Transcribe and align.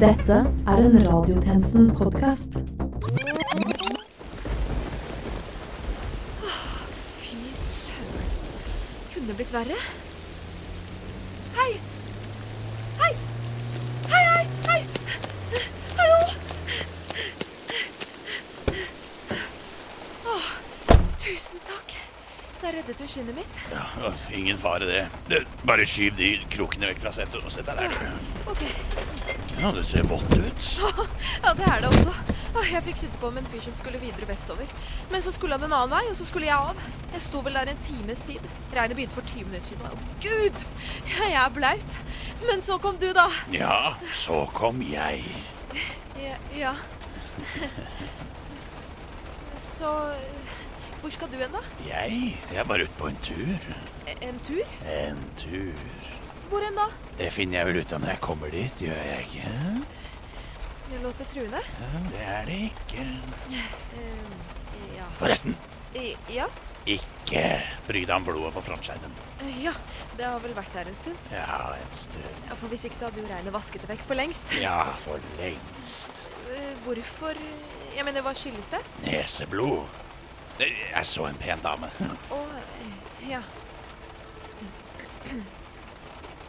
Dette 0.00 0.32
er 0.66 0.78
en 0.80 0.94
Radiotjenesten-podkast. 1.04 2.54
Fy 7.20 7.40
søren. 7.60 8.22
Kunne 9.12 9.26
det 9.28 9.36
blitt 9.36 9.52
verre? 9.52 9.76
Hei! 11.58 11.72
Hei! 13.02 13.12
Hei, 14.14 14.22
hei, 14.30 14.46
hei! 14.70 14.80
Hallo! 15.98 16.18
Åh, 20.32 20.50
tusen 21.20 21.60
takk. 21.68 21.96
Da 22.62 22.72
reddet 22.72 22.96
du 22.96 23.04
skinnet 23.04 23.36
mitt. 23.36 23.62
Ja, 23.76 23.84
ingen 24.32 24.56
fare 24.64 24.88
det. 24.88 25.44
Bare 25.68 25.84
skyv 25.84 26.16
de 26.16 26.38
krokene 26.56 26.94
vekk 26.94 27.04
fra 27.04 27.12
settet 27.20 27.44
og 27.44 27.52
sett 27.52 27.68
deg 27.68 27.84
der. 27.84 28.20
Ok. 28.48 28.64
Ja, 29.60 29.72
det 29.76 29.84
ser 29.84 30.02
vått 30.02 30.36
ut. 30.36 30.80
Ja, 31.42 31.54
det 31.54 31.64
er 31.64 31.80
det 31.80 31.88
også. 31.88 32.12
Jeg 32.70 32.82
fikk 32.84 32.98
sitte 33.00 33.18
på 33.20 33.30
med 33.32 33.42
en 33.42 33.48
fyr 33.52 33.62
som 33.64 33.74
skulle 33.76 33.98
videre 34.00 34.26
vestover. 34.28 34.68
Men 35.10 35.22
så 35.24 35.32
skulle 35.32 35.56
han 35.56 35.64
en 35.66 35.72
annen 35.76 35.92
vei, 35.92 36.02
og 36.10 36.16
så 36.16 36.26
skulle 36.28 36.48
jeg 36.48 36.56
av. 36.56 36.80
Jeg 37.12 37.22
sto 37.24 37.40
vel 37.44 37.56
der 37.58 37.70
en 37.72 37.82
times 37.84 38.22
tid. 38.28 38.44
Regnet 38.74 38.96
begynte 38.98 39.16
for 39.16 39.26
20 39.32 39.48
minutter 39.48 39.68
siden. 39.68 39.86
Å, 39.86 39.98
gud! 40.24 40.64
Jeg 41.10 41.36
er 41.42 41.52
blaut. 41.54 41.98
Men 42.46 42.64
så 42.64 42.78
kom 42.82 42.98
du, 43.00 43.08
da. 43.16 43.26
Ja, 43.52 43.96
så 44.12 44.42
kom 44.56 44.80
jeg. 44.84 45.24
Ja. 46.20 46.36
ja. 46.56 46.74
Så 49.60 49.92
Hvor 51.00 51.12
skal 51.12 51.30
du 51.32 51.36
hen, 51.40 51.52
da? 51.52 51.64
Jeg? 51.88 52.34
Jeg 52.52 52.68
var 52.68 52.84
ute 52.84 52.96
på 53.00 53.08
en 53.08 53.20
tur. 53.24 53.70
En 54.20 54.40
tur? 54.44 54.64
En 54.84 55.24
tur. 55.40 55.86
Hvor 56.50 56.64
hen 56.66 56.74
da? 56.78 56.86
Det 57.18 57.28
finner 57.32 57.60
jeg 57.60 57.66
vel 57.70 57.80
ut 57.84 57.92
av 57.94 58.00
når 58.02 58.10
jeg 58.14 58.20
kommer 58.24 58.50
dit, 58.54 58.80
gjør 58.86 59.00
jeg 59.06 59.26
ikke? 59.28 59.50
Det 60.90 60.98
låter 61.04 61.28
truende. 61.30 61.60
Ja, 61.78 62.00
det 62.10 62.22
er 62.26 62.48
det 62.48 62.56
ikke. 62.66 63.04
Uh, 63.50 64.32
ja. 64.96 65.06
Forresten, 65.20 65.54
I- 65.94 66.16
Ja. 66.34 66.48
ikke 66.86 67.44
bry 67.86 68.00
deg 68.04 68.10
om 68.16 68.24
blodet 68.26 68.52
på 68.56 68.62
frontskjermen. 68.66 69.12
Uh, 69.42 69.62
Ja, 69.62 69.72
det 70.16 70.24
har 70.26 70.40
vel 70.42 70.54
vært 70.56 70.72
der 70.74 70.88
en 70.90 70.94
stund. 70.98 71.16
Ja, 71.30 71.74
en 71.76 71.92
stund. 71.94 72.42
Ja, 72.48 72.54
For 72.58 72.66
hvis 72.72 72.84
ikke 72.88 72.96
så 72.98 73.04
hadde 73.10 73.20
jo 73.22 73.28
regnet 73.30 73.52
vasket 73.54 73.80
det 73.86 73.88
vekk 73.92 74.02
for 74.08 74.14
lengst. 74.18 74.52
Ja, 74.60 74.80
for 75.04 75.20
lengst. 75.38 76.26
Uh, 76.50 76.74
Hvorfor 76.84 77.34
Jeg 77.94 78.04
mener, 78.04 78.22
hva 78.22 78.34
skyldes 78.34 78.66
det? 78.70 78.78
Neseblod. 79.06 79.86
Jeg 80.58 81.06
så 81.06 81.26
en 81.30 81.34
pen 81.40 81.58
dame. 81.62 81.88
Å, 82.30 82.42
ja. 83.28 83.40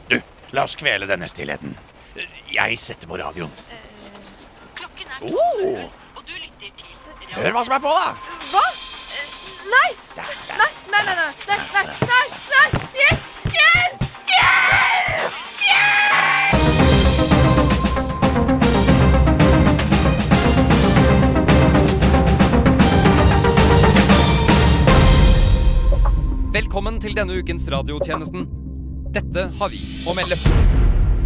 Du, 0.09 0.21
la 0.52 0.63
oss 0.63 0.75
kvele 0.75 1.07
denne 1.09 1.27
stillheten. 1.30 1.75
Jeg 2.52 2.80
setter 2.80 3.07
på 3.07 3.17
radioen. 3.21 3.52
Klokken 4.75 5.07
er 5.07 5.21
Oh! 5.21 5.91
og 6.17 6.23
du 6.27 6.33
lytter 6.35 6.69
til 6.75 6.91
Hør 7.31 7.52
hva 7.55 7.63
som 7.63 7.73
er 7.77 7.80
på, 7.83 7.91
da! 7.95 8.11
Hva? 8.52 8.66
Nei! 9.72 9.72
Nei! 9.72 9.91
Der. 10.17 10.25
Nei, 10.59 10.72
nei, 10.91 11.03
nei, 11.07 11.16
nei, 11.16 11.25
nei, 11.47 11.57
nei, 11.72 11.85
nei, 12.52 12.67
Hjelp! 12.99 13.22
Hjelp! 13.55 13.95
Hjelp! 14.35 16.11
Velkommen 26.52 26.99
til 26.99 27.16
denne 27.16 27.39
ukens 27.39 27.63
radiotjenesten. 27.72 28.60
Dette 29.11 29.43
har 29.59 29.67
vi 29.67 29.79
å 30.07 30.13
melde. 30.15 30.37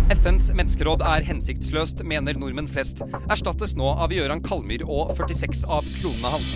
FNs 0.09 0.47
menneskeråd 0.57 1.03
er 1.05 1.25
hensiktsløst, 1.27 1.99
mener 2.01 2.33
nordmenn 2.41 2.69
flest. 2.69 3.03
Erstattes 3.29 3.75
nå 3.77 3.91
av 3.93 4.13
Gøran 4.13 4.41
Kalmyr 4.41 4.81
og 4.89 5.11
46 5.19 5.61
av 5.69 5.85
klonene 5.99 6.31
hans. 6.33 6.49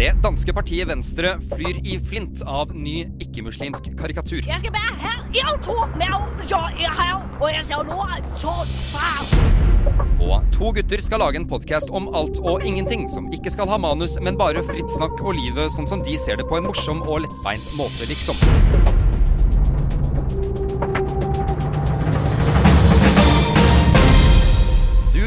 Det 0.00 0.08
danske 0.24 0.54
partiet 0.56 0.88
Venstre 0.90 1.36
flyr 1.52 1.78
i 1.86 1.94
flint 2.02 2.42
av 2.42 2.72
ny 2.74 3.04
ikke-muslimsk 3.22 3.92
karikatur. 4.00 4.40
Jeg 4.48 4.62
skal 4.64 4.74
være 4.74 4.96
her 4.98 5.20
i 5.30 5.44
her, 6.90 7.14
og 7.38 7.46
jeg 7.54 7.68
ser 7.68 7.86
nå 7.86 8.00
fra. 8.90 9.12
Og 10.18 10.50
to 10.56 10.72
gutter 10.74 11.04
skal 11.06 11.22
lage 11.22 11.38
en 11.38 11.46
podkast 11.46 11.92
om 11.94 12.10
alt 12.18 12.42
og 12.42 12.66
ingenting, 12.66 13.06
som 13.12 13.30
ikke 13.30 13.54
skal 13.54 13.70
ha 13.70 13.78
manus, 13.78 14.18
men 14.18 14.40
bare 14.40 14.66
fritt 14.66 14.90
snakk 14.96 15.22
og 15.22 15.38
livet 15.38 15.70
sånn 15.76 15.86
som 15.86 16.02
de 16.02 16.18
ser 16.18 16.42
det 16.42 16.50
på 16.50 16.58
en 16.58 16.66
morsom 16.66 17.04
og 17.06 17.22
lettbeint 17.28 17.70
måte, 17.78 18.10
liksom. 18.10 19.09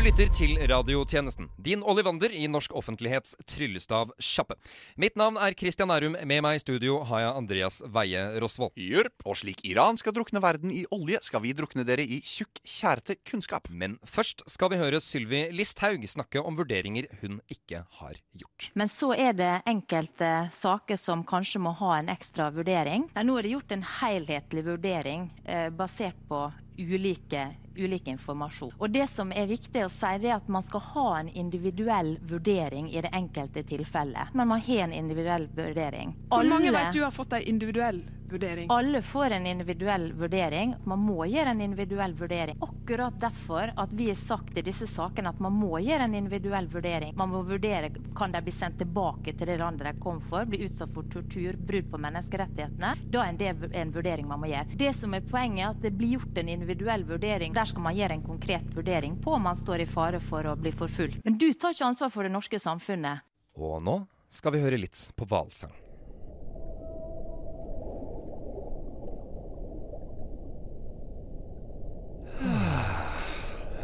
Lytter 0.03 0.28
til 0.36 0.58
radiotjenesten. 0.68 1.46
Din 1.64 1.80
Ollivander 1.88 2.34
i 2.36 2.44
norsk 2.52 2.74
offentlighets 2.75 3.38
tryllestav 3.47 4.09
kjappe. 4.19 4.58
Mitt 5.00 5.16
navn 5.16 5.38
er 5.40 5.56
Christian 5.56 5.88
Nærum. 5.88 6.18
Med 6.28 6.41
meg 6.44 6.58
i 6.58 6.59
studio 6.59 6.97
har 7.08 7.22
jeg 7.22 7.38
Andreas 7.40 7.78
Veie 7.88 8.24
Rosvold. 8.44 8.74
Jørp, 8.75 9.24
og 9.24 9.38
slik 9.40 9.64
Iran 9.69 9.96
skal 9.96 10.16
drukne 10.18 10.41
verden 10.44 10.74
i 10.75 10.81
olje, 10.91 11.22
skal 11.24 11.46
vi 11.46 11.53
drukne 11.56 11.86
dere 11.88 12.03
i 12.03 12.19
tjukk, 12.19 12.59
kjærete 12.68 13.16
kunnskap. 13.24 13.72
Men 13.72 13.96
først 14.03 14.44
skal 14.52 14.74
vi 14.74 14.81
høre 14.81 15.00
Sylvi 15.00 15.46
Listhaug 15.56 16.03
snakke 16.12 16.44
om 16.44 16.59
vurderinger 16.59 17.08
hun 17.22 17.40
ikke 17.47 17.85
har 18.02 18.20
gjort. 18.35 18.74
Men 18.75 18.91
så 18.91 19.14
er 19.16 19.40
det 19.40 19.53
enkelte 19.72 20.34
saker 20.58 21.00
som 21.00 21.24
kanskje 21.24 21.64
må 21.64 21.72
ha 21.80 21.96
en 22.02 22.12
ekstra 22.12 22.52
vurdering. 22.52 23.08
Nei, 23.16 23.28
Nå 23.30 23.40
er 23.40 23.47
det 23.47 23.56
gjort 23.56 23.78
en 23.78 23.88
helhetlig 24.02 24.68
vurdering 24.68 25.30
eh, 25.47 25.70
basert 25.72 26.20
på 26.28 26.50
ulike, 26.75 27.53
ulik 27.75 28.07
informasjon. 28.07 28.73
Og 28.78 28.89
det 28.94 29.07
som 29.11 29.31
er 29.31 29.47
viktig 29.50 29.85
å 29.85 29.91
si, 29.91 30.11
det 30.22 30.31
er 30.31 30.39
at 30.39 30.50
man 30.51 30.66
skal 30.66 30.84
ha 30.94 31.07
en 31.19 31.29
individuell 31.29 32.16
vurdering 32.29 32.89
i 32.91 33.01
det 33.01 33.13
enkelte 33.13 33.63
tilfellet. 33.67 34.34
Men 34.34 34.47
man 34.47 34.61
har 34.61 34.88
en 34.88 34.94
individuell 34.94 35.47
vurdering. 35.56 36.16
Hvor 36.29 36.50
mange 36.50 36.73
vet 36.73 36.94
du 36.94 37.03
har 37.03 37.16
fått 37.16 37.34
en 37.34 37.47
individuell 37.53 38.03
vurdering? 38.34 38.69
alle 38.69 39.01
får 39.01 39.31
en 39.31 39.47
individuell 39.47 40.13
vurdering. 40.13 40.75
Man 40.84 41.00
må 41.00 41.25
gjøre 41.25 41.53
en 41.53 41.61
individuell 41.61 42.13
vurdering. 42.13 42.57
Akkurat 42.61 43.19
derfor 43.19 43.73
at 43.75 43.94
vi 43.94 44.07
har 44.09 44.16
sagt 44.16 44.57
i 44.57 44.61
disse 44.66 44.88
sakene 44.88 45.29
at 45.29 45.40
man 45.40 45.53
må 45.53 45.79
gjøre 45.79 46.07
en 46.07 46.16
individuell 46.17 46.67
vurdering. 46.67 47.13
Man 47.17 47.29
må 47.29 47.44
vurdere 47.47 47.91
kan 48.17 48.34
de 48.34 48.41
bli 48.41 48.53
sendt 48.53 48.79
tilbake 48.81 49.35
til 49.38 49.50
det 49.50 49.57
landet 49.61 49.88
de 49.88 50.01
kom 50.01 50.22
for, 50.22 50.45
bli 50.50 50.63
utsatt 50.66 50.94
for 50.95 51.07
tortur, 51.13 51.57
brudd 51.57 51.91
på 51.91 52.01
menneskerettighetene. 52.01 52.94
Da 53.13 53.28
er 53.28 53.38
det 53.38 53.53
en 53.84 53.94
vurdering 53.94 54.28
man 54.28 54.41
må 54.41 54.50
gjøre. 54.51 54.79
Det 54.81 54.94
som 54.97 55.13
er 55.13 55.25
poenget, 55.29 55.63
er 55.63 55.75
at 55.75 55.84
det 55.85 55.94
blir 55.97 56.17
gjort 56.17 56.41
en 56.41 56.50
individuell 56.50 57.05
vurdering. 57.07 57.53
Der 57.63 57.68
skal 57.69 57.79
man 57.85 57.96
gjøre 57.96 58.18
en 58.18 58.24
konkret 58.25 58.63
vurdering 58.75 59.13
på 59.24 59.38
om 59.38 59.46
man 59.47 59.56
står 59.56 59.79
i 59.79 59.85
fare 59.88 60.19
for 60.19 60.44
å 60.51 60.57
bli 60.59 60.74
forfulgt. 60.75 61.22
Men 61.24 61.38
du 61.40 61.46
tar 61.56 61.72
ikke 61.72 61.85
ansvar 61.88 62.09
for 62.12 62.28
det 62.28 62.31
norske 62.34 62.59
samfunnet. 62.59 63.24
Og 63.56 63.78
nå 63.79 63.94
skal 64.28 64.51
vi 64.51 64.59
høre 64.59 64.75
litt 64.81 65.00
på 65.16 65.24
hvalsang. 65.31 65.72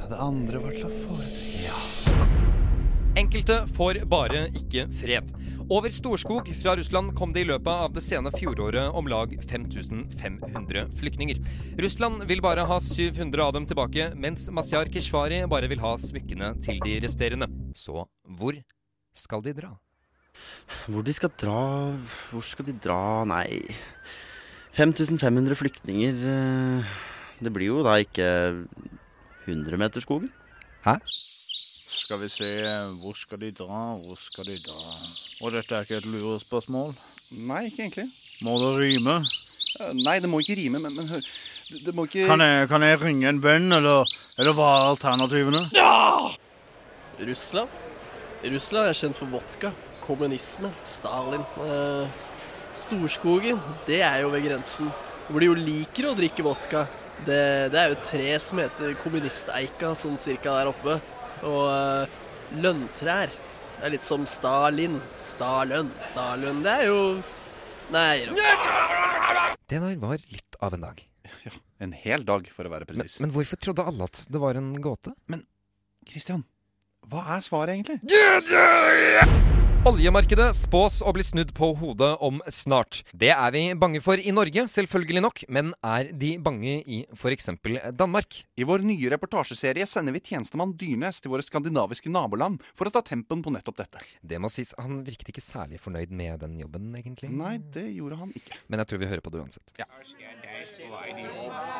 Det 0.09 0.19
andre 0.27 0.59
var 0.65 0.75
til 0.75 0.89
å 0.89 0.93
foretrekke. 0.97 1.63
Ja. 1.63 1.79
Enkelte 3.23 3.61
får 3.79 4.03
bare 4.11 4.49
ikke 4.59 4.89
fred. 4.91 5.31
Over 5.69 5.89
Storskog 5.93 6.47
fra 6.57 6.73
Russland 6.75 7.11
kom 7.13 7.29
det 7.29 7.43
i 7.43 7.45
løpet 7.45 7.69
av 7.69 7.91
det 7.93 8.01
sene 8.01 8.31
fjoråret 8.33 8.89
om 8.97 9.05
lag 9.05 9.35
5500 9.51 10.87
flyktninger. 10.97 11.37
Russland 11.77 12.23
vil 12.25 12.41
bare 12.41 12.63
ha 12.65 12.77
700 12.81 13.43
av 13.43 13.53
dem 13.53 13.67
tilbake, 13.69 14.07
mens 14.17 14.47
Mazyar 14.49 14.89
Keshvari 14.89 15.43
bare 15.51 15.69
vil 15.69 15.83
ha 15.83 15.91
smykkene 16.01 16.55
til 16.65 16.81
de 16.81 16.95
resterende. 17.05 17.45
Så 17.77 18.07
hvor 18.25 18.57
skal 19.13 19.45
de 19.45 19.53
dra? 19.59 19.75
Hvor 20.89 21.05
de 21.05 21.13
skal 21.13 21.35
dra 21.37 21.61
Hvor 22.31 22.45
skal 22.47 22.65
de 22.71 22.73
dra? 22.79 22.99
Nei 23.27 23.59
5500 24.73 25.57
flyktninger 25.59 26.21
eh, 26.31 26.93
Det 27.43 27.51
blir 27.51 27.73
jo 27.73 27.81
da 27.83 27.97
ikke 27.99 28.29
100 29.45 29.77
meter 29.77 30.01
skogen. 30.01 30.31
Hæ? 30.85 30.97
Skal 32.09 32.23
vi 32.23 32.27
se, 32.33 32.47
hvor 33.03 33.13
skal 33.13 33.37
de 33.37 33.51
dra, 33.53 33.79
hvor 34.01 34.17
skal 34.17 34.47
de 34.49 34.55
dra? 34.65 34.93
Og 35.45 35.51
dette 35.53 35.75
er 35.77 35.83
ikke 35.85 35.97
et 35.99 36.05
lurespørsmål. 36.09 36.95
Nei, 37.37 37.67
ikke 37.67 37.83
egentlig. 37.83 38.05
Må 38.41 38.55
det 38.57 38.71
rime? 38.79 39.13
Eh, 39.77 39.91
Nei, 39.99 40.15
det 40.17 40.31
må 40.31 40.39
ikke 40.41 40.55
rime, 40.57 40.81
men, 40.81 40.95
men 40.97 41.11
hør 41.11 41.27
Det 41.85 41.93
må 41.93 42.07
ikke 42.07 42.23
Kan 42.25 42.41
jeg, 42.41 42.63
kan 42.71 42.81
jeg 42.81 42.97
ringe 43.03 43.29
en 43.29 43.41
venn, 43.43 43.67
eller, 43.77 44.09
eller 44.41 44.57
hva 44.57 44.71
er 44.71 44.87
alternativene? 44.95 45.61
Russland? 47.29 47.77
Russland 48.55 48.89
er 48.89 48.97
kjent 49.03 49.19
for 49.21 49.29
vodka, 49.29 49.69
kommunisme, 50.01 50.73
Stalin. 50.89 51.45
Eh, 51.61 52.17
Storskogen, 52.87 53.61
det 53.85 54.01
er 54.01 54.23
jo 54.23 54.33
ved 54.33 54.47
grensen. 54.49 54.89
Hvor 55.29 55.45
de 55.45 55.51
jo 55.51 55.61
liker 55.61 56.09
å 56.09 56.17
drikke 56.17 56.49
vodka. 56.49 56.87
Det, 57.21 57.39
det 57.69 57.83
er 57.83 57.93
jo 57.93 58.01
et 58.01 58.11
tre 58.15 58.33
som 58.41 58.65
heter 58.65 58.97
kommunisteika, 59.05 59.93
sånn 59.93 60.17
cirka 60.17 60.57
der 60.57 60.73
oppe. 60.73 60.97
Og 61.47 61.65
eh, 61.71 62.17
lønntrær. 62.59 63.31
Det 63.79 63.87
er 63.87 63.93
litt 63.95 64.03
som 64.03 64.25
Stalin. 64.27 64.97
Stalønn. 65.23 65.91
Stalønn. 66.09 66.63
Det 66.65 66.73
er 66.81 66.89
jo 66.89 67.01
Nei, 67.89 68.19
Det 69.69 69.79
der 69.81 69.95
var 69.97 70.19
litt 70.29 70.57
av 70.61 70.75
en 70.77 70.83
dag. 70.85 70.99
Ja, 71.45 71.51
En 71.79 71.93
hel 71.95 72.25
dag, 72.27 72.45
for 72.53 72.67
å 72.67 72.73
være 72.73 72.85
Men, 72.89 72.99
presis. 73.01 73.19
men 73.23 73.31
hvorfor 73.33 73.57
trodde 73.57 73.85
alle 73.87 74.03
at 74.09 74.25
det 74.29 74.41
var 74.41 74.59
en 74.59 74.73
gåte? 74.83 75.13
Men 75.31 75.45
Christian, 76.09 76.43
hva 77.09 77.23
er 77.37 77.41
svaret 77.45 77.77
egentlig? 77.79 79.57
Oljemarkedet 79.87 80.49
spås 80.59 80.97
å 81.07 81.11
bli 81.15 81.23
snudd 81.23 81.53
på 81.55 81.69
hodet 81.79 82.09
om 82.25 82.41
snart. 82.51 82.97
Det 83.15 83.29
er 83.31 83.53
vi 83.55 83.61
bange 83.79 84.01
for 84.03 84.19
i 84.19 84.33
Norge, 84.35 84.65
selvfølgelig 84.67 85.21
nok, 85.23 85.39
men 85.55 85.69
er 85.79 86.09
de 86.19 86.33
bange 86.43 86.73
i 86.83 86.97
f.eks. 87.15 87.47
Danmark? 87.95 88.41
I 88.59 88.67
vår 88.67 88.83
nye 88.83 89.13
reportasjeserie 89.13 89.87
sender 89.87 90.17
vi 90.17 90.19
tjenestemann 90.19 90.73
Dyrnes 90.75 91.21
til 91.23 91.31
våre 91.31 91.47
skandinaviske 91.47 92.11
naboland 92.11 92.59
for 92.75 92.91
å 92.91 92.93
ta 92.97 93.05
tempen 93.07 93.39
på 93.45 93.55
nettopp 93.55 93.79
dette. 93.79 94.03
Det 94.19 94.41
må 94.43 94.51
sies, 94.51 94.75
han 94.75 94.99
virket 95.07 95.31
ikke 95.31 95.45
særlig 95.47 95.79
fornøyd 95.79 96.11
med 96.11 96.43
den 96.43 96.59
jobben, 96.59 96.91
egentlig. 96.99 97.31
Nei, 97.31 97.55
det 97.71 97.87
gjorde 97.95 98.19
han 98.19 98.35
ikke. 98.35 98.59
Men 98.67 98.83
jeg 98.83 98.91
tror 98.91 99.03
vi 99.05 99.11
hører 99.13 99.23
på 99.23 99.31
det 99.31 99.45
uansett. 99.45 99.77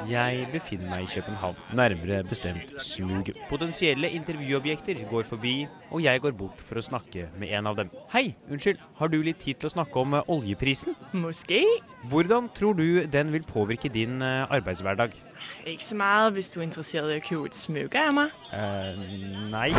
Jeg 0.10 0.46
befinner 0.54 0.88
meg 0.88 1.04
i 1.04 1.10
København, 1.12 1.58
nærmere 1.76 2.24
bestemt 2.28 2.72
Smug. 2.82 3.28
Potensielle 3.50 4.10
intervjuobjekter 4.16 5.02
går 5.10 5.26
forbi, 5.28 5.54
og 5.92 6.04
jeg 6.04 6.22
går 6.24 6.36
bort 6.40 6.62
for 6.64 6.80
å 6.80 6.84
snakke 6.84 7.28
med 7.40 7.52
en 7.58 7.68
av 7.68 7.76
dem. 7.80 7.92
Hei, 8.14 8.36
unnskyld, 8.50 8.80
har 9.00 9.12
du 9.12 9.18
litt 9.26 9.42
tid 9.44 9.60
til 9.60 9.70
å 9.70 9.74
snakke 9.74 10.00
om 10.00 10.16
eh, 10.18 10.32
oljeprisen? 10.32 10.96
Måske. 11.12 11.62
Hvordan 12.08 12.48
tror 12.56 12.78
du 12.80 13.04
den 13.12 13.34
vil 13.36 13.44
påvirke 13.48 13.92
din 13.92 14.22
eh, 14.24 14.46
arbeidshverdag? 14.48 15.18
Ikke 15.68 15.86
så 15.86 16.00
mye 16.00 16.32
hvis 16.38 16.52
du 16.54 16.60
er 16.62 16.68
interessert 16.70 17.12
i 17.12 17.20
å 17.20 17.26
kjøpe 17.26 17.52
et 17.52 17.60
smykke 17.60 18.06
av 18.10 18.16
meg. 18.16 18.40
Eh, 18.56 19.04
nei, 19.52 19.70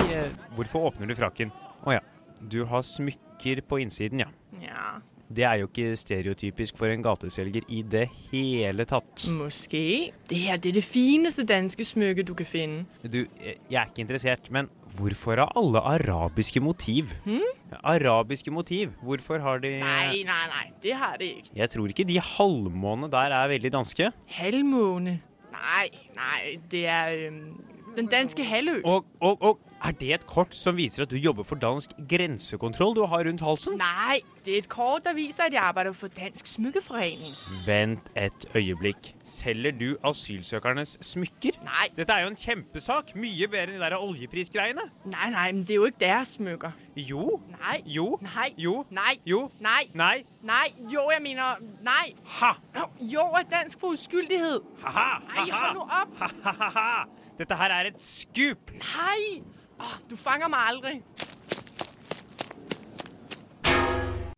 hvorfor 0.58 0.90
åpner 0.90 1.08
du 1.08 1.16
frakken? 1.16 1.54
Å 1.88 1.96
ja, 1.96 2.04
du 2.40 2.62
har 2.68 2.84
smykker 2.84 3.64
på 3.64 3.80
innsiden, 3.80 4.26
ja. 4.26 4.28
Ja, 4.60 4.98
Det 5.30 5.44
er 5.46 5.60
jo 5.60 5.68
ikke 5.68 5.94
stereotypisk 5.94 6.74
for 6.78 6.90
en 6.90 7.04
gateselger 7.04 7.62
i 7.70 7.84
det 7.86 8.08
hele 8.32 8.84
tatt. 8.84 9.28
måske. 9.30 10.10
Det 10.28 10.38
her 10.38 10.56
det 10.56 10.72
er 10.72 10.78
det 10.80 10.84
fineste 10.84 11.44
danske 11.46 11.84
smøket 11.86 12.26
du 12.26 12.34
kan 12.34 12.46
finne. 12.46 12.84
Du, 13.06 13.24
jeg 13.70 13.78
er 13.78 13.86
ikke 13.86 14.02
interessert, 14.02 14.50
men 14.50 14.68
hvorfor 14.98 15.38
har 15.38 15.52
alle 15.56 15.78
arabiske 15.78 16.60
motiv? 16.60 17.14
Hmm? 17.24 17.46
Arabiske 17.84 18.50
motiv, 18.50 18.90
hvorfor 19.02 19.38
har 19.38 19.62
de 19.62 19.76
Nei, 19.78 20.24
nei, 20.26 20.44
nei, 20.50 20.66
det 20.82 20.94
har 20.98 21.16
de 21.20 21.30
ikke. 21.38 21.54
Jeg 21.54 21.70
tror 21.70 21.86
ikke 21.94 22.08
de 22.08 22.18
halvmånene 22.18 23.10
der 23.12 23.38
er 23.38 23.48
veldig 23.54 23.72
danske. 23.72 24.10
Halvmåne. 24.26 25.20
Nei, 25.54 25.88
nei, 26.16 26.58
det 26.70 26.86
er 26.90 27.28
øhm, 27.28 27.69
den 27.96 28.06
danske 28.06 28.44
hellu. 28.44 28.80
Og, 28.84 29.06
og, 29.20 29.42
og 29.42 29.60
er 29.84 29.94
det 29.96 30.12
et 30.14 30.26
kort 30.28 30.54
som 30.56 30.76
viser 30.76 31.06
at 31.06 31.10
du 31.10 31.16
jobber 31.16 31.46
for 31.46 31.56
dansk 31.60 31.94
grensekontroll 32.10 32.94
du 32.96 33.04
har 33.08 33.24
rundt 33.24 33.40
halsen? 33.40 33.78
Nei, 33.80 34.20
det 34.44 34.54
er 34.54 34.58
et 34.58 34.68
kort, 34.68 35.04
der 35.04 35.14
viser, 35.16 35.46
at 35.48 35.52
jeg 35.56 35.62
arbeider 35.62 35.92
for 35.96 36.08
Dansk 36.08 36.46
Smykkeforening. 36.46 37.32
Vent 37.66 38.10
et 38.16 38.46
øyeblikk. 38.56 39.14
Selger 39.24 39.72
du 39.80 39.96
asylsøkernes 40.04 40.98
smykker? 41.00 41.60
Nei. 41.64 41.88
Dette 41.96 42.12
er 42.12 42.26
jo 42.26 42.32
en 42.32 42.36
kjempesak. 42.36 43.14
Mye 43.16 43.48
bedre 43.48 43.70
enn 43.70 43.78
de 43.78 43.84
der 43.84 43.96
oljeprisgreiene. 43.96 44.84
Nei, 45.08 45.30
nei, 45.32 45.46
men 45.52 45.62
det 45.64 45.76
er 45.76 45.80
jo 45.80 45.88
ikke 45.90 46.02
deres 46.04 46.34
smykker. 46.36 46.76
Jo. 46.96 47.40
Nei. 47.54 47.78
Jo. 47.86 48.18
Nei. 48.24 48.50
Jo. 48.60 48.74
Nei. 48.90 49.14
Jo. 49.28 49.46
Nei. 49.60 49.86
Nei. 49.94 50.24
Nei. 50.42 50.66
jo, 50.92 51.06
jeg 51.12 51.22
mener, 51.24 51.60
Nei. 51.84 52.12
Ha! 52.40 52.52
Jo, 53.00 53.30
er 53.38 53.48
dansk 53.50 53.80
for 53.80 53.96
uskyldighet. 53.96 54.60
Ha-ha! 54.84 55.08
Nei, 55.32 55.48
hold 55.48 55.80
nå 55.80 55.88
opp. 56.02 56.20
Ha-ha-ha! 56.20 57.19
Dette 57.40 57.56
her 57.56 57.72
er 57.72 57.88
et 57.88 58.02
skup. 58.04 58.68
Nei! 58.76 59.40
Oh, 59.80 59.96
du 60.10 60.12
fanger 60.20 60.50
meg 60.52 60.66
aldri. 60.74 60.92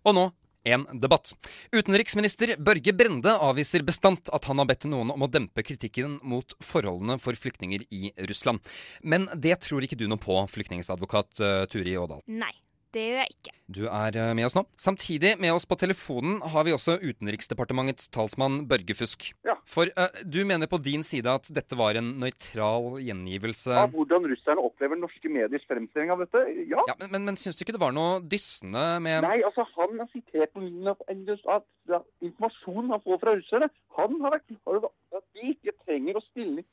Og 0.06 0.14
nå 0.14 0.28
en 0.62 0.84
debatt. 1.02 1.32
Utenriksminister 1.74 2.54
Børge 2.62 2.94
Brende 2.94 3.32
avviser 3.42 3.82
bestandt 3.82 4.30
at 4.30 4.46
han 4.46 4.62
har 4.62 4.68
bedt 4.70 4.86
noen 4.86 5.10
om 5.10 5.24
å 5.26 5.30
dempe 5.30 5.64
kritikken 5.66 6.20
mot 6.22 6.54
forholdene 6.62 7.18
for 7.18 7.34
flyktninger 7.34 7.82
i 7.90 8.12
Russland. 8.30 8.62
Men 9.02 9.26
det 9.34 9.58
tror 9.66 9.82
ikke 9.82 9.98
du 9.98 10.06
noe 10.06 10.22
på, 10.22 10.38
flyktningsadvokat 10.54 11.42
uh, 11.42 11.64
Turi 11.66 11.96
Ådal. 11.98 12.22
Nei, 12.30 12.54
det 12.92 13.02
gjør 13.08 13.20
jeg 13.22 13.32
ikke. 13.34 13.52
Du 13.72 13.80
er 13.88 14.16
uh, 14.20 14.32
med 14.36 14.44
oss 14.48 14.56
nå. 14.56 14.62
Samtidig 14.76 15.34
med 15.40 15.54
oss 15.54 15.64
på 15.68 15.78
telefonen 15.80 16.40
har 16.52 16.66
vi 16.68 16.74
også 16.76 16.98
Utenriksdepartementets 17.00 18.10
talsmann 18.12 18.66
Børge 18.68 18.96
Fusk. 18.98 19.30
For 19.64 19.88
uh, 19.96 20.10
du 20.28 20.42
mener 20.48 20.68
på 20.68 20.80
din 20.82 21.04
side 21.06 21.30
at 21.30 21.48
dette 21.54 21.78
var 21.78 21.96
en 21.96 22.12
nøytral 22.20 22.98
gjengivelse 23.00 23.72
Av 23.78 23.92
hvordan 23.94 24.26
russerne 24.28 24.64
opplever 24.66 24.98
norske 25.00 25.30
mediers 25.32 25.64
fremstilling 25.70 26.12
av 26.12 26.24
dette? 26.24 26.42
Ja. 26.68 26.82
ja, 26.90 26.96
Men, 27.00 27.12
men, 27.14 27.28
men 27.30 27.40
syns 27.40 27.56
du 27.56 27.64
ikke 27.64 27.76
det 27.76 27.82
var 27.82 27.94
noe 27.96 28.20
dyssende 28.26 28.84
med 29.04 29.22
Nei, 29.24 29.38
altså 29.46 29.64
han 29.76 30.02
har 30.02 30.10
sitert 30.12 30.52
på 30.52 30.64
min 30.64 30.92
av- 30.92 31.06
en- 31.08 31.24
av 31.46 31.62
av 31.90 32.04
informasjon 32.22 32.90
han 32.92 33.00
får 33.04 33.18
fra 33.22 33.34
russerne. 33.38 33.68
Han 33.98 34.18
har 34.22 34.36
vært 34.36 34.48
klar 34.50 34.78
over 34.78 34.90
at 35.16 35.24
de 35.36 35.54
ikke 35.54 35.74
trenger 35.84 36.18
å 36.18 36.22
stille. 36.30 36.64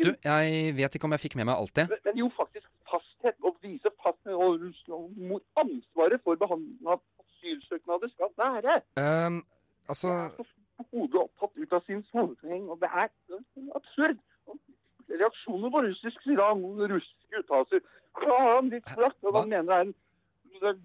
Du, 0.00 0.10
jeg 0.24 0.74
vet 0.78 0.94
ikke 0.96 1.08
om 1.08 1.12
jeg 1.16 1.22
fikk 1.26 1.36
med 1.40 1.48
meg 1.50 1.60
alt 1.60 1.74
det. 1.76 1.86
Men 2.06 2.20
jo 2.22 2.28
faktisk 2.36 2.64
fasthet, 2.88 3.36
og 3.44 3.58
vise 3.64 3.90
fasthet 4.00 4.32
og 4.50 4.64
Russland 4.64 5.20
mot 5.30 5.44
ansvaret 5.62 6.22
for 6.24 6.40
behandling 6.40 6.94
av 6.94 7.00
asylsøknader 7.24 8.12
skal 8.14 8.34
være. 8.40 8.80
Um, 9.00 9.42
altså 9.88 10.16
Hodet 10.90 11.20
opptatt 11.20 11.56
ut 11.60 11.72
av 11.76 11.82
sin 11.84 12.02
sammenheng, 12.08 12.68
og 12.72 12.80
det 12.80 12.88
er 12.88 13.10
absurd. 13.76 14.20
Reaksjoner 15.10 15.72
på 15.74 15.82
russisk 15.84 16.22
side 16.24 16.44
av 16.44 16.60
russiske 16.92 17.42
uttalelser. 17.42 17.82
Faen, 18.16 18.46
han 18.46 18.70
litt 18.72 18.86
flakt, 18.88 19.18
og 19.26 19.36
han 19.36 19.50
mener 19.50 19.68
det 19.68 19.76
er 19.76 19.88
en 19.88 19.98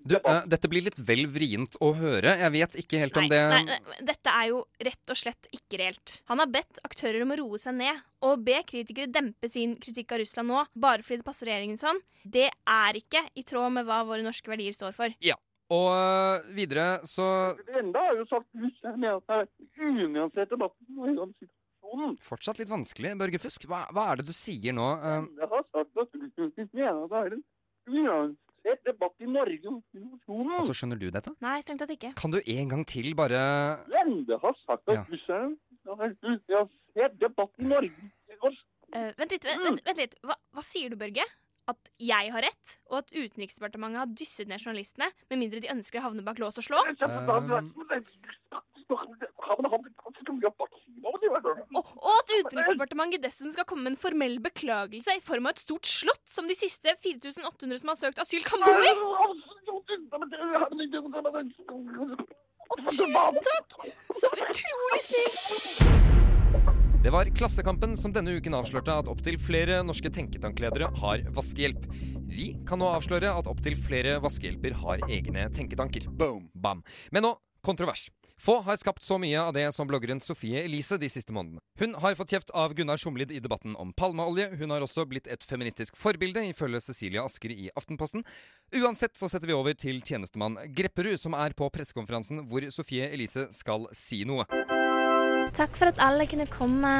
Du, 0.07 0.15
uh, 0.15 0.43
dette 0.47 0.69
blir 0.71 0.85
litt 0.85 0.99
vel 1.07 1.25
vrient 1.31 1.77
å 1.83 1.93
høre. 1.97 2.35
Jeg 2.41 2.53
vet 2.53 2.77
ikke 2.83 2.99
helt 3.01 3.17
om 3.19 3.29
det 3.31 3.39
Nei, 3.51 3.63
nei, 3.67 3.97
dette 4.07 4.31
er 4.31 4.51
jo 4.51 4.61
rett 4.87 5.13
og 5.13 5.19
slett 5.19 5.49
ikke 5.75 5.83
reelt. 5.83 6.13
Han 6.31 6.39
har 6.41 6.51
bedt 6.51 6.79
aktører 6.87 7.21
om 7.25 7.33
å 7.35 7.37
roe 7.41 7.59
seg 7.61 7.75
ned. 7.77 7.99
Å 8.25 8.35
be 8.41 8.61
kritikere 8.67 9.11
dempe 9.11 9.49
sin 9.51 9.75
kritikk 9.81 10.15
av 10.15 10.23
Russland 10.23 10.49
nå, 10.51 10.63
bare 10.73 11.03
fordi 11.05 11.21
det 11.21 11.27
passer 11.27 11.49
regjeringen 11.51 11.77
sånn, 11.77 11.99
det 12.25 12.47
er 12.49 12.97
ikke 12.97 13.21
i 13.37 13.43
tråd 13.45 13.75
med 13.75 13.85
hva 13.85 13.99
våre 14.07 14.25
norske 14.25 14.49
verdier 14.49 14.73
står 14.75 14.95
for. 14.97 15.13
Ja. 15.21 15.35
Og 15.73 15.87
øh, 15.97 16.43
videre 16.53 16.99
så 17.09 17.25
Enda 17.73 18.03
har 18.05 18.19
jo 18.19 18.25
sagt 18.29 18.45
russerne 18.61 19.15
at 19.17 19.23
det 19.31 19.37
er 19.41 19.87
unyansert 19.87 20.51
debatt 20.53 20.75
om 20.93 21.31
situasjonen. 21.33 22.17
Fortsatt 22.21 22.59
litt 22.61 22.69
vanskelig, 22.69 23.15
Børge 23.17 23.41
Fusk. 23.41 23.65
Hva, 23.69 23.83
hva 23.89 24.11
er 24.11 24.21
det 24.21 24.27
du 24.29 24.33
sier 24.37 24.75
nå? 24.77 24.91
Eh, 25.01 25.25
Jeg 25.41 25.49
har 25.49 25.65
sagt 25.73 26.01
at 26.03 26.19
Russland 26.21 26.69
mener 26.77 27.01
at 27.07 27.15
det 27.15 27.23
er 27.25 27.37
en 27.39 27.43
unyansert 28.65 28.85
debatt 28.85 29.13
i 29.21 29.25
Norge 29.29 29.67
om 29.69 29.81
situasjonen. 29.93 30.53
Altså, 30.59 30.73
skjønner 30.73 30.99
du 30.99 31.09
dette? 31.11 31.33
Nei, 31.41 31.61
strengt 31.61 31.81
tatt 31.81 31.93
ikke. 31.93 32.13
Kan 32.17 32.31
du 32.31 32.39
en 32.41 32.69
gang 32.69 32.85
til 32.85 33.13
bare 33.15 33.83
Lende 33.87 34.39
har 34.41 34.55
sagt 34.65 34.89
at 34.89 34.95
Ja. 34.95 35.05
russerne 35.09 35.57
har 35.85 36.69
en 36.95 37.17
debatt 37.19 37.51
i 37.59 37.63
Norge. 37.63 38.11
Uh, 38.95 39.11
vent 39.17 39.31
litt, 39.31 39.43
vent, 39.43 39.63
vent, 39.63 39.81
vent 39.85 39.97
litt. 39.97 40.15
Hva, 40.23 40.35
hva 40.53 40.63
sier 40.63 40.89
du, 40.89 40.95
Børge? 40.95 41.23
At 41.67 41.89
jeg 41.97 42.31
har 42.31 42.41
rett, 42.41 42.77
og 42.91 42.99
at 42.99 43.11
Utenriksdepartementet 43.11 43.97
har 43.97 44.05
dysset 44.05 44.47
ned 44.47 44.59
journalistene, 44.61 45.09
med 45.29 45.39
mindre 45.39 45.59
de 45.59 45.71
ønsker 45.73 45.99
å 45.99 46.03
havne 46.03 46.23
bak 46.23 46.37
lås 46.37 46.59
og 46.61 46.63
slå? 46.63 46.77
Og, 48.85 48.99
og 51.75 52.13
at 52.19 52.29
Utenriksdepartementet 52.35 53.23
dessuten 53.23 53.53
skal 53.55 53.65
komme 53.67 53.83
med 53.87 53.95
en 53.95 54.01
formell 54.01 54.37
beklagelse 54.43 55.17
i 55.17 55.23
form 55.25 55.49
av 55.49 55.55
et 55.55 55.63
stort 55.65 55.89
slott 55.89 56.25
som 56.29 56.49
de 56.49 56.55
siste 56.57 56.93
4800 57.01 57.81
som 57.81 57.91
har 57.93 57.99
søkt 57.99 58.21
asyl, 58.21 58.43
kan 58.45 58.61
bo 58.61 58.73
i? 58.77 58.93
Og 62.65 62.79
tusen 62.89 63.41
takk! 63.49 63.67
Så 64.13 64.31
utrolig 64.33 65.01
snilt! 65.09 65.95
Det 67.05 67.11
var 67.13 67.29
Klassekampen 67.37 67.91
som 68.01 68.13
denne 68.15 68.33
uken 68.33 68.55
avslørte 68.57 68.93
at 68.97 69.09
opptil 69.11 69.35
flere 69.37 69.83
norske 69.85 70.09
tenketankledere 70.09 70.87
har 71.03 71.21
vaskehjelp. 71.37 71.83
Vi 72.33 72.47
kan 72.65 72.81
nå 72.81 72.87
avsløre 72.89 73.29
at 73.29 73.45
opptil 73.51 73.77
flere 73.77 74.15
vaskehjelper 74.23 74.73
har 74.81 75.03
egne 75.05 75.45
tenketanker. 75.53 76.07
Boom. 76.09 76.47
Bam. 76.57 76.81
Men 77.13 77.27
nå 77.27 77.35
kontrovers. 77.61 78.07
Få 78.41 78.59
har 78.61 78.75
skapt 78.77 79.01
så 79.01 79.17
mye 79.17 79.39
av 79.39 79.53
det 79.55 79.65
som 79.71 79.87
bloggeren 79.87 80.19
Sofie 80.21 80.65
Elise 80.65 80.97
de 80.99 81.07
siste 81.09 81.33
månedene. 81.33 81.61
Hun 81.79 81.95
har 82.03 82.17
fått 82.19 82.33
kjeft 82.35 82.51
av 82.51 82.73
Gunnar 82.75 82.99
Sjomlid 82.99 83.31
i 83.31 83.39
debatten 83.39 83.75
om 83.79 83.93
palmeolje. 83.95 84.49
Hun 84.59 84.73
har 84.75 84.83
også 84.83 85.05
blitt 85.07 85.29
et 85.31 85.43
feministisk 85.43 85.95
forbilde, 85.99 86.43
ifølge 86.51 86.83
Cecilia 86.83 87.23
Asker 87.23 87.53
i 87.55 87.69
Aftenposten. 87.79 88.25
Uansett 88.75 89.15
så 89.17 89.29
setter 89.31 89.47
vi 89.47 89.55
over 89.55 89.77
til 89.79 90.01
tjenestemann 90.03 90.59
Grepperud, 90.75 91.19
som 91.21 91.37
er 91.39 91.55
på 91.55 91.69
pressekonferansen 91.71 92.43
hvor 92.51 92.67
Sofie 92.75 93.07
Elise 93.15 93.47
skal 93.55 93.87
si 93.95 94.25
noe. 94.27 94.43
Takk 95.55 95.77
for 95.79 95.87
at 95.87 96.01
alle 96.03 96.27
kunne 96.27 96.47
komme. 96.51 96.91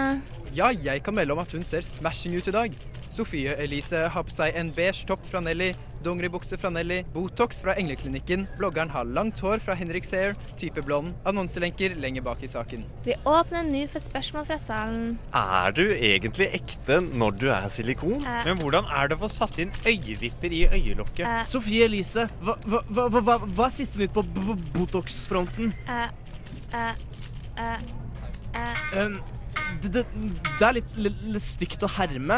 Ja, 0.56 0.70
jeg 0.72 1.04
kan 1.04 1.18
melde 1.18 1.36
om 1.36 1.42
at 1.44 1.51
hun 1.51 1.65
ser 1.68 1.84
smashing 1.84 2.38
ut 2.39 2.48
i 2.48 2.56
dag. 2.56 2.77
Sofie 3.12 3.58
Elise 3.60 4.06
har 4.12 4.24
på 4.24 4.32
seg 4.32 4.56
en 4.56 4.72
beige 4.75 5.04
topp 5.10 5.24
fra 5.27 5.44
Nelly, 5.44 5.74
dongeribukse 6.06 6.58
fra 6.62 6.70
Nelly, 6.74 7.02
Botox 7.14 7.60
fra 7.66 7.74
Engleklinikken, 7.82 8.46
bloggeren 8.60 8.92
har 8.94 9.08
langt 9.10 9.40
hår 9.44 9.60
fra 9.66 9.76
Henrik 9.78 10.06
Seher, 10.08 10.36
type 10.60 10.84
blond, 10.86 11.14
annonselenker 11.28 11.96
lenger 12.02 12.24
bak 12.26 12.44
i 12.46 12.50
saken. 12.52 12.86
Vi 13.06 13.18
åpner 13.28 13.66
nå 13.68 13.84
for 13.92 14.06
spørsmål 14.06 14.46
fra 14.50 14.58
salen. 14.62 15.16
Er 15.36 15.76
du 15.76 15.84
egentlig 15.96 16.50
ekte 16.60 17.02
når 17.06 17.38
du 17.42 17.48
er 17.54 17.68
silikon? 17.74 18.20
Eh. 18.22 18.42
Men 18.48 18.62
hvordan 18.62 18.88
er 18.94 19.10
det 19.12 19.18
å 19.20 19.24
få 19.26 19.32
satt 19.34 19.60
inn 19.66 19.74
øyevipper 19.86 20.54
i 20.56 20.64
øyelokket? 20.70 21.26
Eh. 21.26 21.44
Sofie 21.50 21.86
Elise, 21.90 22.28
hva, 22.46 22.56
hva, 22.70 22.84
hva, 22.94 23.10
hva, 23.46 23.68
er 23.70 23.76
siste 23.76 24.00
nytt 24.02 24.14
på 24.16 24.24
b- 24.26 24.46
b- 24.52 24.60
Botox-fronten? 24.78 25.74
Eh, 25.90 26.08
eh, 26.74 26.92
eh, 27.58 27.78
eh, 28.56 28.84
Um, 28.96 29.18
det, 29.82 29.90
det, 29.92 30.04
det 30.60 30.64
er 30.68 30.76
litt, 30.78 30.98
litt, 31.02 31.18
litt 31.36 31.44
stygt 31.44 31.82
å 31.84 31.90
herme. 31.98 32.38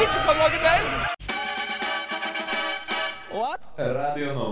Sant 0.00 0.26
kan 0.26 0.36
lage 0.38 0.58
bell? 0.64 0.86
What? 3.30 3.60
Radio 3.78 4.34
nå. 4.34 4.50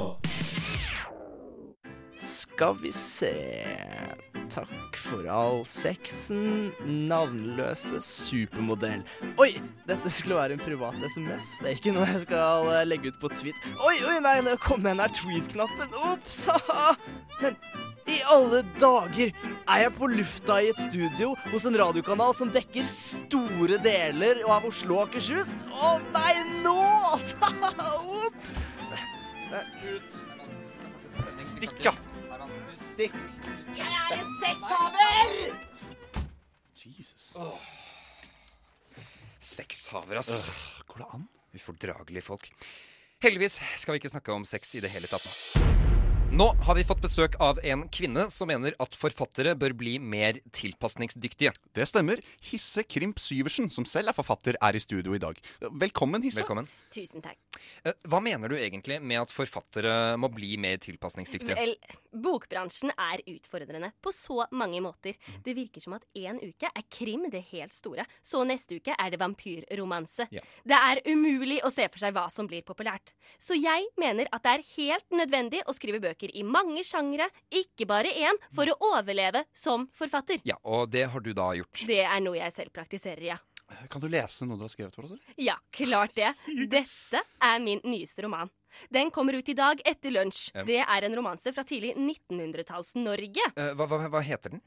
Skal 2.19 2.75
vi 2.83 2.93
se 2.93 3.35
Takk 4.49 4.97
for 4.97 5.27
all 5.29 5.61
sexen, 5.69 6.71
navnløse 7.09 8.01
supermodell. 8.01 9.03
Oi! 9.39 9.51
Dette 9.89 10.11
skulle 10.11 10.39
være 10.39 10.57
en 10.57 10.63
privat 10.63 10.97
SMS. 11.05 11.59
Det 11.61 11.69
er 11.69 11.77
ikke 11.77 11.93
noe 11.93 12.09
jeg 12.09 12.23
skal 12.25 12.71
eh, 12.73 12.87
legge 12.89 13.13
ut 13.13 13.21
på 13.21 13.29
tweet. 13.35 13.69
Oi, 13.77 13.99
oi, 14.09 14.17
nei, 14.25 14.39
nå 14.47 14.57
kom 14.65 14.89
jeg 14.89 14.97
her 15.03 15.15
tweet-knappen. 15.21 15.93
Ops! 16.09 16.47
haha. 16.49 16.95
Men 17.43 17.61
i 18.09 18.23
alle 18.33 18.65
dager! 18.81 19.37
Er 19.69 19.83
jeg 19.83 19.93
på 19.99 20.07
lufta 20.09 20.55
i 20.65 20.71
et 20.73 20.79
studio 20.81 21.35
hos 21.53 21.67
en 21.69 21.77
radiokanal 21.77 22.33
som 22.37 22.49
dekker 22.53 22.87
store 22.89 23.77
deler 23.85 24.41
av 24.49 24.65
Oslo 24.65 24.97
og 24.97 25.11
Akershus? 25.11 25.51
Å 25.69 25.91
nei, 26.15 26.33
nå, 26.65 26.77
altså! 27.11 27.51
Ops! 28.25 28.57
Stikk, 31.53 31.77
ja. 31.85 31.93
Stikk. 32.73 33.19
Jeg 33.77 33.93
er 33.93 34.17
en 34.17 34.33
sexhaver! 34.41 35.37
Jesus. 36.79 37.29
Sexhaver, 39.39 40.23
ass. 40.23 40.49
Går 40.89 41.05
det 41.05 41.11
an? 41.19 41.29
Ufordragelige 41.59 42.25
folk. 42.25 42.49
Heldigvis 43.21 43.61
skal 43.77 43.97
vi 43.97 44.01
ikke 44.01 44.15
snakke 44.17 44.33
om 44.33 44.49
sex 44.49 44.79
i 44.79 44.85
det 44.85 44.95
hele 44.97 45.11
tatt 45.11 45.29
nå. 45.29 45.88
Nå 46.39 46.53
har 46.63 46.75
vi 46.79 46.85
fått 46.87 47.01
besøk 47.03 47.35
av 47.43 47.59
en 47.67 47.81
kvinne 47.91 48.29
som 48.31 48.47
mener 48.47 48.77
at 48.79 48.95
forfattere 48.95 49.57
bør 49.59 49.73
bli 49.75 49.97
mer 49.99 50.37
tilpasningsdyktige. 50.55 51.51
Det 51.75 51.87
stemmer. 51.91 52.21
Hisse 52.47 52.85
Krimp 52.87 53.19
Syversen, 53.19 53.67
som 53.75 53.83
selv 53.89 54.13
er 54.13 54.15
forfatter, 54.15 54.55
er 54.63 54.79
i 54.79 54.83
studio 54.85 55.17
i 55.17 55.19
dag. 55.19 55.41
Velkommen, 55.83 56.23
Hisse. 56.23 56.45
Velkommen. 56.45 56.69
Tusen 56.95 57.25
takk. 57.25 57.41
Eh, 57.83 57.97
Hva 58.07 58.21
mener 58.23 58.53
du 58.53 58.55
egentlig 58.55 59.01
med 59.03 59.19
at 59.25 59.35
forfattere 59.35 60.15
må 60.15 60.31
bli 60.31 60.53
mer 60.63 60.79
tilpasningsdyktige? 60.79 61.57
Vel, 61.59 61.75
bokbransjen 62.15 62.95
er 62.95 63.25
utfordrende 63.35 63.91
på 63.99 64.15
så 64.15 64.47
mange 64.55 64.79
måter. 64.85 65.19
Det 65.43 65.57
virker 65.59 65.83
som 65.83 65.99
at 65.99 66.07
en 66.23 66.39
uke 66.39 66.71
er 66.71 66.87
krim 66.87 67.27
det 67.33 67.43
helt 67.51 67.75
store, 67.75 68.07
så 68.23 68.45
neste 68.47 68.79
uke 68.79 68.95
er 68.95 69.11
det 69.11 69.19
vampyrromanse. 69.25 70.29
Ja. 70.31 70.47
Det 70.63 70.79
er 70.79 71.03
umulig 71.11 71.59
å 71.67 71.75
se 71.75 71.91
for 71.91 71.99
seg 72.07 72.15
hva 72.15 72.29
som 72.31 72.47
blir 72.47 72.63
populært. 72.63 73.11
Så 73.43 73.59
jeg 73.59 73.91
mener 73.99 74.31
at 74.31 74.47
det 74.47 74.55
er 74.55 74.67
helt 74.77 75.19
nødvendig 75.19 75.67
å 75.67 75.75
skrive 75.75 75.99
bøker 76.07 76.28
i 76.35 76.43
mange 76.45 76.85
sjangre, 76.85 77.29
ikke 77.51 77.87
bare 77.89 78.11
én, 78.13 78.39
for 78.55 78.69
å 78.73 78.77
overleve 78.95 79.45
som 79.55 79.89
forfatter. 79.97 80.41
Ja, 80.49 80.57
og 80.65 80.91
det 80.93 81.07
har 81.13 81.21
du 81.25 81.33
da 81.37 81.51
gjort. 81.59 81.85
Det 81.89 82.03
er 82.05 82.21
noe 82.25 82.37
jeg 82.41 82.53
selv 82.55 82.73
praktiserer, 82.75 83.23
ja. 83.35 83.39
Kan 83.93 84.01
du 84.01 84.07
lese 84.09 84.47
noe 84.49 84.57
du 84.57 84.63
har 84.65 84.71
skrevet 84.73 84.95
for 84.97 85.05
oss? 85.05 85.13
eller? 85.13 85.35
Ja, 85.45 85.59
klart 85.77 86.15
det. 86.17 86.31
Dette 86.73 87.21
er 87.45 87.59
min 87.61 87.83
nyeste 87.85 88.25
roman. 88.25 88.49
Den 88.93 89.11
kommer 89.13 89.37
ut 89.37 89.49
i 89.49 89.57
dag 89.57 89.81
etter 89.85 90.13
lunsj. 90.15 90.51
Det 90.65 90.79
er 90.81 91.05
en 91.05 91.17
romanse 91.17 91.53
fra 91.53 91.65
tidlig 91.69 91.95
1900-talls-Norge. 92.01 93.45
Eh, 93.57 93.73
Hva, 93.77 93.87
hva, 93.89 94.01
hva 94.09 94.23
heter 94.25 94.57
den? 94.57 94.63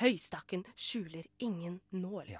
Høystakken 0.00 0.62
skjuler 0.72 1.26
ingen 1.44 1.80
nål. 1.92 2.30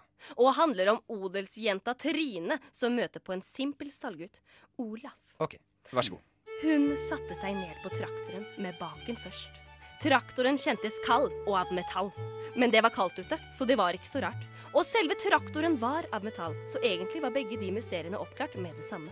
Og 0.40 0.54
handler 0.56 0.94
om 0.94 1.02
odelsjenta 1.12 1.92
Trine 2.00 2.56
som 2.73 2.94
møter 2.97 3.21
på 3.21 3.35
en 3.37 3.44
simpel 3.44 3.90
stallgutt, 3.92 4.40
Olaf. 4.80 5.18
Ok, 5.44 5.59
vær 5.92 6.06
så 6.09 6.14
god. 6.16 6.25
Hun 6.62 6.92
satte 7.09 7.35
seg 7.35 7.57
ned 7.59 7.75
på 7.83 7.90
traktoren 7.90 8.45
med 8.62 8.76
baken 8.78 9.16
først. 9.19 9.57
Traktoren 10.02 10.59
kjentes 10.59 11.00
kald 11.07 11.33
og 11.47 11.57
av 11.59 11.73
metall. 11.75 12.12
Men 12.54 12.71
det 12.71 12.83
var 12.85 12.95
kaldt 12.95 13.19
ute, 13.19 13.38
så 13.54 13.66
det 13.66 13.78
var 13.81 13.97
ikke 13.97 14.11
så 14.11 14.23
rart. 14.23 14.49
Og 14.73 14.87
selve 14.87 15.16
traktoren 15.21 15.75
var 15.81 16.07
av 16.14 16.25
metall, 16.25 16.54
så 16.71 16.81
egentlig 16.83 17.23
var 17.25 17.35
begge 17.35 17.59
de 17.61 17.73
mysteriene 17.75 18.21
oppklart 18.21 18.54
med 18.62 18.76
det 18.78 18.87
samme. 18.87 19.11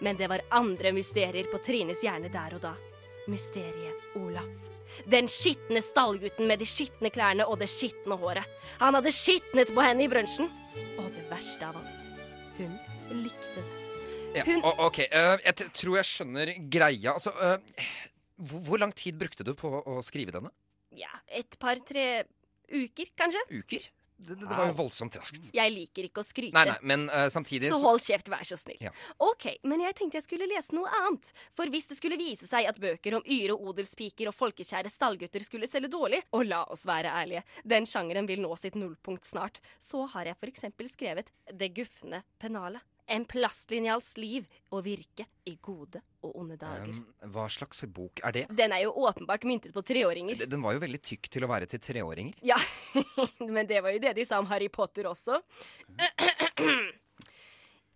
Men 0.00 0.16
det 0.16 0.30
var 0.30 0.46
andre 0.50 0.92
mysterier 0.94 1.50
på 1.50 1.60
Trines 1.66 2.02
hjerne 2.06 2.30
der 2.32 2.56
og 2.56 2.64
da. 2.64 2.72
Mysteriet 3.30 4.16
Olaf. 4.22 4.48
Den 5.08 5.28
skitne 5.30 5.82
stallgutten 5.82 6.46
med 6.46 6.62
de 6.62 6.68
skitne 6.68 7.10
klærne 7.10 7.46
og 7.48 7.58
det 7.62 7.70
skitne 7.72 8.18
håret. 8.20 8.46
Han 8.78 8.98
hadde 8.98 9.14
skitnet 9.14 9.74
på 9.74 9.84
henne 9.84 10.06
i 10.06 10.10
brunsjen. 10.12 10.50
Og 11.02 11.06
det 11.12 11.28
verste 11.30 11.68
av 11.68 11.78
alt, 11.82 12.26
hun 12.58 13.22
likte 13.22 13.60
det. 13.60 13.71
Ja, 14.34 14.44
Hun- 14.48 14.62
ok, 14.64 14.98
Uh, 15.12 15.36
jeg 15.44 15.54
tror 15.76 15.96
jeg 16.00 16.08
skjønner 16.08 16.52
greia. 16.72 17.12
Altså, 17.12 17.32
uh, 17.36 17.58
hvor, 18.40 18.60
hvor 18.68 18.78
lang 18.80 18.94
tid 18.96 19.18
brukte 19.20 19.44
du 19.44 19.52
på 19.54 19.68
å 19.84 19.98
skrive 20.04 20.32
denne? 20.32 20.50
Ja, 20.96 21.12
et 21.28 21.58
par-tre 21.60 22.24
uker, 22.72 23.10
kanskje? 23.16 23.42
Uker? 23.50 23.90
Det, 24.22 24.36
det, 24.38 24.46
det 24.46 24.54
var 24.54 24.68
jo 24.70 24.74
voldsomt 24.78 25.16
raskt. 25.18 25.48
Jeg 25.56 25.72
liker 25.74 26.06
ikke 26.06 26.22
å 26.22 26.26
skryte. 26.26 26.54
Nei, 26.54 26.62
nei, 26.68 26.76
men 26.86 27.08
uh, 27.10 27.26
samtidig 27.32 27.72
Så 27.72 27.80
hold 27.82 27.98
kjeft, 28.04 28.28
vær 28.30 28.44
så 28.46 28.54
snill. 28.60 28.78
Ja. 28.84 28.92
Ok, 29.18 29.48
men 29.66 29.82
jeg 29.82 29.96
tenkte 29.98 30.20
jeg 30.20 30.26
skulle 30.28 30.46
lese 30.46 30.76
noe 30.76 30.90
annet. 31.00 31.32
For 31.56 31.66
hvis 31.72 31.90
det 31.90 31.98
skulle 31.98 32.18
vise 32.20 32.46
seg 32.46 32.68
at 32.70 32.78
bøker 32.82 33.18
om 33.18 33.26
yre 33.26 33.56
odelspiker 33.56 34.30
og 34.30 34.36
folkekjære 34.38 34.92
stallgutter 34.94 35.42
skulle 35.42 35.66
selge 35.70 35.90
dårlig, 35.90 36.22
og 36.30 36.46
la 36.46 36.62
oss 36.70 36.86
være 36.86 37.10
ærlige, 37.10 37.42
den 37.66 37.88
sjangeren 37.88 38.30
vil 38.30 38.44
nå 38.44 38.54
sitt 38.60 38.78
nullpunkt 38.78 39.26
snart, 39.26 39.58
så 39.82 40.06
har 40.14 40.30
jeg 40.30 40.38
for 40.38 40.54
eksempel 40.54 40.92
skrevet 40.92 41.34
Det 41.50 41.72
gufne 41.74 42.22
pennalet. 42.38 42.84
En 43.10 43.24
plastlinjals 43.28 44.14
liv 44.16 44.46
og 44.70 44.84
virke 44.86 45.26
i 45.48 45.56
gode 45.60 46.00
og 46.22 46.36
onde 46.38 46.56
dager. 46.60 46.92
Um, 46.94 47.30
hva 47.34 47.48
slags 47.50 47.82
bok 47.90 48.22
er 48.22 48.36
det? 48.36 48.44
Den 48.54 48.72
er 48.74 48.84
jo 48.84 48.94
åpenbart 49.02 49.44
myntet 49.48 49.74
på 49.74 49.82
treåringer. 49.82 50.44
Den 50.46 50.62
var 50.62 50.76
jo 50.76 50.82
veldig 50.84 51.02
tykk 51.02 51.28
til 51.34 51.46
å 51.46 51.50
være 51.50 51.68
til 51.70 51.82
treåringer. 51.82 52.38
Ja, 52.46 52.58
men 53.54 53.66
det 53.66 53.82
var 53.82 53.96
jo 53.96 54.02
det 54.02 54.14
de 54.18 54.26
sa 54.28 54.38
om 54.42 54.48
Harry 54.52 54.70
Potter 54.72 55.10
også. 55.10 55.40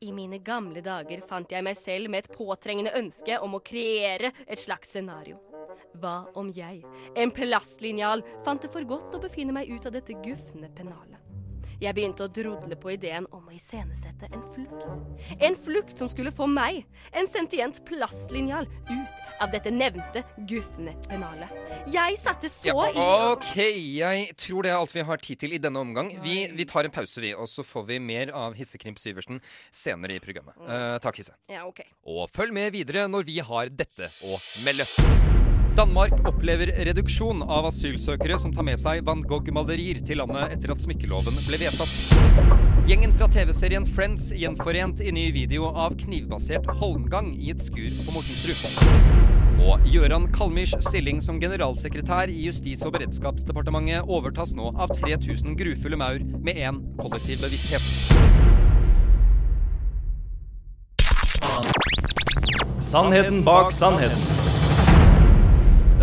I 0.04 0.12
mine 0.12 0.42
gamle 0.44 0.82
dager 0.84 1.22
fant 1.24 1.52
jeg 1.52 1.64
meg 1.64 1.78
selv 1.80 2.10
med 2.12 2.26
et 2.26 2.34
påtrengende 2.36 2.92
ønske 2.98 3.38
om 3.40 3.56
å 3.56 3.62
kreere 3.64 4.32
et 4.44 4.60
slags 4.60 4.92
scenario. 4.92 5.38
Hva 5.96 6.26
om 6.36 6.50
jeg, 6.52 6.82
en 7.16 7.32
plastlinjal, 7.32 8.24
fant 8.44 8.60
det 8.60 8.72
for 8.72 8.84
godt 8.84 9.16
å 9.16 9.22
befinne 9.22 9.56
meg 9.56 9.70
ut 9.72 9.88
av 9.88 9.96
dette 9.96 10.18
gufne 10.24 10.68
pennalet? 10.76 11.25
Jeg 11.76 11.92
begynte 11.92 12.24
å 12.24 12.30
drodle 12.32 12.76
på 12.80 12.94
ideen 12.94 13.26
om 13.36 13.50
å 13.50 13.52
iscenesette 13.52 14.30
en 14.32 14.42
flukt. 14.54 14.86
En 15.44 15.56
flukt 15.60 15.98
som 16.00 16.08
skulle 16.08 16.32
få 16.32 16.46
meg, 16.48 16.86
en 17.12 17.28
sentient 17.28 17.82
plastlinjal, 17.84 18.68
ut 18.88 19.42
av 19.44 19.52
dette 19.52 19.72
nevnte 19.74 20.22
gufne 20.48 20.94
pennalet. 21.04 21.52
Jeg 21.92 22.16
satte 22.22 22.48
så 22.52 22.72
Ja, 22.72 22.88
i 22.88 23.04
OK, 23.34 23.52
jeg 23.98 24.36
tror 24.40 24.64
det 24.64 24.72
er 24.72 24.78
alt 24.78 24.96
vi 24.96 25.04
har 25.10 25.20
tid 25.20 25.42
til 25.44 25.56
i 25.58 25.60
denne 25.60 25.82
omgang. 25.84 26.14
Vi, 26.24 26.38
vi 26.56 26.68
tar 26.68 26.88
en 26.88 26.94
pause, 26.94 27.20
vi, 27.20 27.34
og 27.36 27.50
så 27.52 27.66
får 27.66 27.88
vi 27.92 28.00
mer 28.00 28.32
av 28.32 28.56
Hissekrimp 28.56 29.00
Syversen 29.02 29.42
senere 29.68 30.16
i 30.16 30.22
programmet. 30.24 30.56
Uh, 30.64 30.96
takk, 31.04 31.20
Hisse. 31.20 31.36
Ja, 31.52 31.66
ok. 31.68 31.84
Og 32.08 32.24
følg 32.32 32.56
med 32.56 32.72
videre 32.76 33.04
når 33.10 33.28
vi 33.28 33.42
har 33.44 33.68
dette 33.68 34.08
å 34.24 34.40
melde. 34.64 34.88
Danmark 35.76 36.12
opplever 36.24 36.70
reduksjon 36.88 37.42
av 37.42 37.66
asylsøkere 37.68 38.38
som 38.40 38.52
tar 38.54 38.64
med 38.64 38.78
seg 38.80 39.02
van 39.04 39.20
Gogh-malerier 39.28 39.98
til 40.08 40.22
landet 40.22 40.54
etter 40.54 40.72
at 40.72 40.80
smykkeloven 40.80 41.36
ble 41.44 41.58
vedtatt. 41.60 41.90
Gjengen 42.88 43.12
fra 43.12 43.28
TV-serien 43.28 43.84
Friends 43.84 44.30
gjenforent 44.32 45.02
i 45.04 45.12
ny 45.12 45.26
video 45.36 45.68
av 45.68 45.98
knivbasert 46.00 46.70
holmgang 46.80 47.28
i 47.36 47.52
et 47.52 47.60
skur 47.60 47.92
på 48.06 48.14
Mortensrud. 48.16 48.56
Og 49.66 49.84
Gøran 49.92 50.30
Kalmyrs 50.32 50.72
stilling 50.88 51.20
som 51.20 51.42
generalsekretær 51.44 52.32
i 52.32 52.46
Justis- 52.46 52.86
og 52.88 52.96
beredskapsdepartementet 52.96 54.08
overtas 54.08 54.56
nå 54.56 54.72
av 54.80 54.96
3000 54.96 55.60
grufulle 55.60 56.00
maur 56.00 56.24
med 56.40 56.56
én 56.56 56.80
kollektiv 56.96 57.44
bevissthet. 57.44 57.84
Sannheten 62.80 63.44
bak 63.44 63.76
sannheten. 63.76 64.55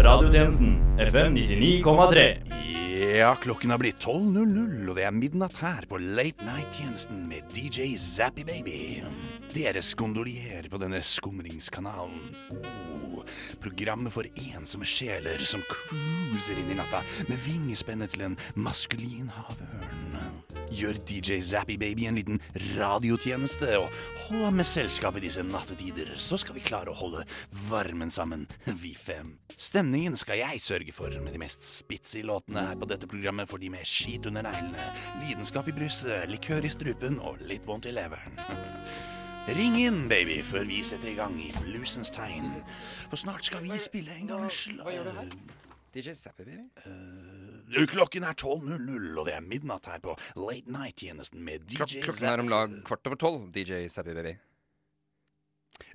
Radiotjenesten 0.04 1.00
FM 1.00 1.36
99,3. 1.36 2.24
Ja, 3.18 3.36
klokken 3.40 3.72
har 3.72 3.80
blitt 3.80 4.04
12.00, 4.04 4.90
og 4.92 4.98
det 4.98 5.06
er 5.08 5.16
midnatt 5.16 5.56
her 5.64 5.88
på 5.88 5.96
Late 6.02 6.44
Night-tjenesten 6.44 7.22
med 7.30 7.48
DJ 7.56 7.94
Zappy 7.96 8.44
Baby. 8.44 9.00
Dere 9.54 9.80
skondolier 9.80 10.68
på 10.68 10.82
denne 10.82 11.00
skumringskanalen. 11.00 12.20
Oh, 12.52 13.24
programmet 13.64 14.12
for 14.12 14.28
ensomme 14.44 14.84
sjeler 14.84 15.40
som 15.40 15.64
cruiser 15.72 16.60
inn 16.60 16.76
i 16.76 16.80
natta 16.82 17.00
med 17.30 17.40
vingespennet 17.48 18.12
til 18.12 18.28
en 18.28 18.40
maskulin 18.60 19.32
havørn. 19.32 19.93
Gjør 20.72 21.00
DJ 21.08 21.40
Zappy 21.44 21.76
Baby 21.82 22.06
en 22.08 22.18
liten 22.20 22.40
radiotjeneste 22.78 23.78
og 23.80 23.90
holder 24.28 24.56
med 24.56 24.68
selskap 24.68 25.18
i 25.20 25.24
disse 25.26 25.44
nattetider, 25.46 26.14
så 26.22 26.40
skal 26.40 26.58
vi 26.58 26.64
klare 26.66 26.94
å 26.94 26.98
holde 26.98 27.26
varmen 27.68 28.14
sammen, 28.14 28.46
vi 28.80 28.94
fem. 28.96 29.36
Stemningen 29.54 30.16
skal 30.20 30.40
jeg 30.42 30.62
sørge 30.64 30.96
for 30.96 31.14
med 31.24 31.36
de 31.36 31.42
mest 31.42 31.66
spitsy 31.68 32.24
låtene 32.28 32.68
her 32.70 32.80
på 32.80 32.90
dette 32.90 33.10
programmet 33.10 33.50
for 33.50 33.62
de 33.62 33.72
med 33.74 33.88
skit 33.88 34.30
under 34.30 34.46
neglene, 34.48 34.88
lidenskap 35.24 35.68
i 35.70 35.76
brystet, 35.76 36.30
likør 36.32 36.66
i 36.66 36.72
strupen 36.74 37.20
og 37.20 37.44
litt 37.50 37.68
vondt 37.68 37.90
i 37.90 37.96
leveren. 37.96 38.40
Ring 39.44 39.76
inn, 39.76 40.06
baby, 40.08 40.38
før 40.46 40.64
vi 40.70 40.80
setter 40.88 41.12
i 41.12 41.18
gang 41.18 41.36
i 41.44 41.50
bluesens 41.58 42.14
tegn. 42.16 42.62
For 43.12 43.20
snart 43.20 43.44
skal 43.44 43.66
vi 43.66 43.76
spille 43.82 44.16
en 44.16 44.30
gang 44.30 44.48
slag. 44.48 44.86
Hva 44.88 44.94
gjør 44.96 45.10
du 45.10 45.18
her? 45.18 45.34
DJ 45.94 46.16
Zappy 46.16 46.46
Baby? 46.48 46.64
Uh, 46.88 47.33
klokken 47.90 48.26
er 48.28 48.36
12.00, 48.38 49.20
og 49.20 49.28
det 49.28 49.36
er 49.36 49.44
midnatt 49.46 49.88
her 49.90 50.02
på 50.04 50.16
Late 50.40 50.72
Night-tjenesten 50.72 51.44
med 51.44 51.68
DJ 51.68 51.80
Klok 51.84 52.08
klokken 52.10 52.30
er 52.32 52.44
om 52.44 52.52
lag 52.52 52.78
kvart 52.88 53.12
over 53.12 53.20
tolv, 53.20 53.46
DJ 53.56 53.86
Zappy 53.92 54.16
Baby. 54.18 54.36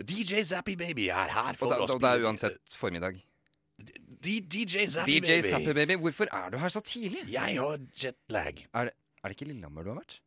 DJ 0.02 0.42
Zappy 0.46 0.76
Baby 0.78 1.08
er 1.12 1.32
her 1.34 1.58
for 1.58 1.68
Og, 1.68 1.72
da, 1.72 1.80
å 1.84 1.96
og 1.96 2.02
det 2.02 2.12
er 2.12 2.28
uansett 2.28 2.76
formiddag. 2.76 3.18
D 3.78 4.38
DJ 4.42 4.86
Zappy 4.90 5.18
DJ 5.20 5.38
Baby. 5.38 5.50
Zappy 5.52 5.74
Baby, 5.76 5.98
hvorfor 6.02 6.30
er 6.34 6.50
du 6.50 6.58
her 6.58 6.72
så 6.74 6.82
tidlig? 6.82 7.24
Jeg 7.30 7.58
har 7.60 7.78
jetlag. 7.94 8.64
Er 8.74 8.90
det, 8.90 8.96
er 9.22 9.28
det 9.28 9.36
ikke 9.38 9.50
Lillehammer 9.52 9.86
du 9.86 9.92
har 9.94 10.00
vært? 10.00 10.18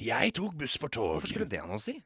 Jeg 0.00 0.34
tok 0.36 0.56
buss 0.60 0.76
for 0.80 0.92
tog. 0.92 1.16
Hvorfor 1.16 1.32
skulle 1.32 1.48
det 1.48 1.60
ha 1.62 1.68
noe 1.68 1.80
å 1.80 1.82
si? 1.82 1.96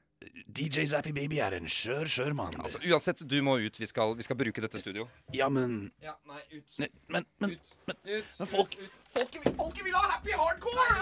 DJ 0.53 0.85
Zappy 0.91 1.13
Baby 1.17 1.39
er 1.41 1.55
en 1.57 1.69
skjør, 1.71 2.05
skjør 2.11 2.35
mann. 2.37 2.57
Altså, 2.61 2.79
Uansett, 2.91 3.23
du 3.31 3.39
må 3.43 3.55
ut. 3.65 3.79
Vi 3.81 3.87
skal, 3.89 4.13
vi 4.19 4.23
skal 4.27 4.37
bruke 4.37 4.61
dette 4.61 4.79
studio. 4.83 5.07
Ja, 5.33 5.49
men 5.49 5.91
Ja, 6.03 6.13
nei, 6.29 6.43
ut. 6.59 6.79
Ne- 6.79 6.91
Men, 7.09 7.25
men, 7.41 7.57
men, 7.87 7.97
Ut. 8.05 8.35
men 8.39 8.49
folk, 8.49 8.77
folket, 9.15 9.49
folket 9.57 9.85
vil 9.85 9.95
ha 9.97 10.09
happy 10.17 10.33
hardcore! 10.37 11.01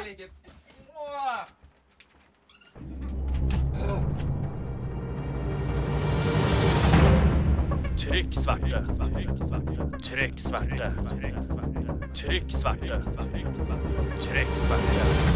Trykk 7.98 8.34
sverte. 8.34 8.80
Trykk 10.02 10.40
sverte. 10.40 10.88
Trykk 12.14 12.50
sverte. 12.50 13.00
Trykk 14.22 14.54
sverte. 14.58 15.27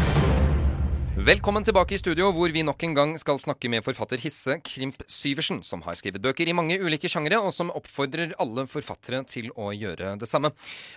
Velkommen 1.13 1.61
tilbake 1.61 1.93
i 1.93 1.97
studio, 2.01 2.31
hvor 2.33 2.49
vi 2.49 2.63
nok 2.65 2.83
en 2.87 2.95
gang 2.97 3.11
skal 3.21 3.37
snakke 3.37 3.69
med 3.69 3.83
forfatter 3.85 4.17
Hisse 4.17 4.55
Krimp 4.65 5.03
Syversen, 5.05 5.59
som 5.61 5.83
har 5.85 5.93
skrevet 5.99 6.23
bøker 6.23 6.49
i 6.49 6.55
mange 6.57 6.79
ulike 6.81 7.05
sjangere, 7.05 7.37
og 7.37 7.53
som 7.53 7.69
oppfordrer 7.69 8.33
alle 8.41 8.65
forfattere 8.65 9.19
til 9.29 9.51
å 9.53 9.69
gjøre 9.77 10.15
det 10.17 10.25
samme. 10.25 10.49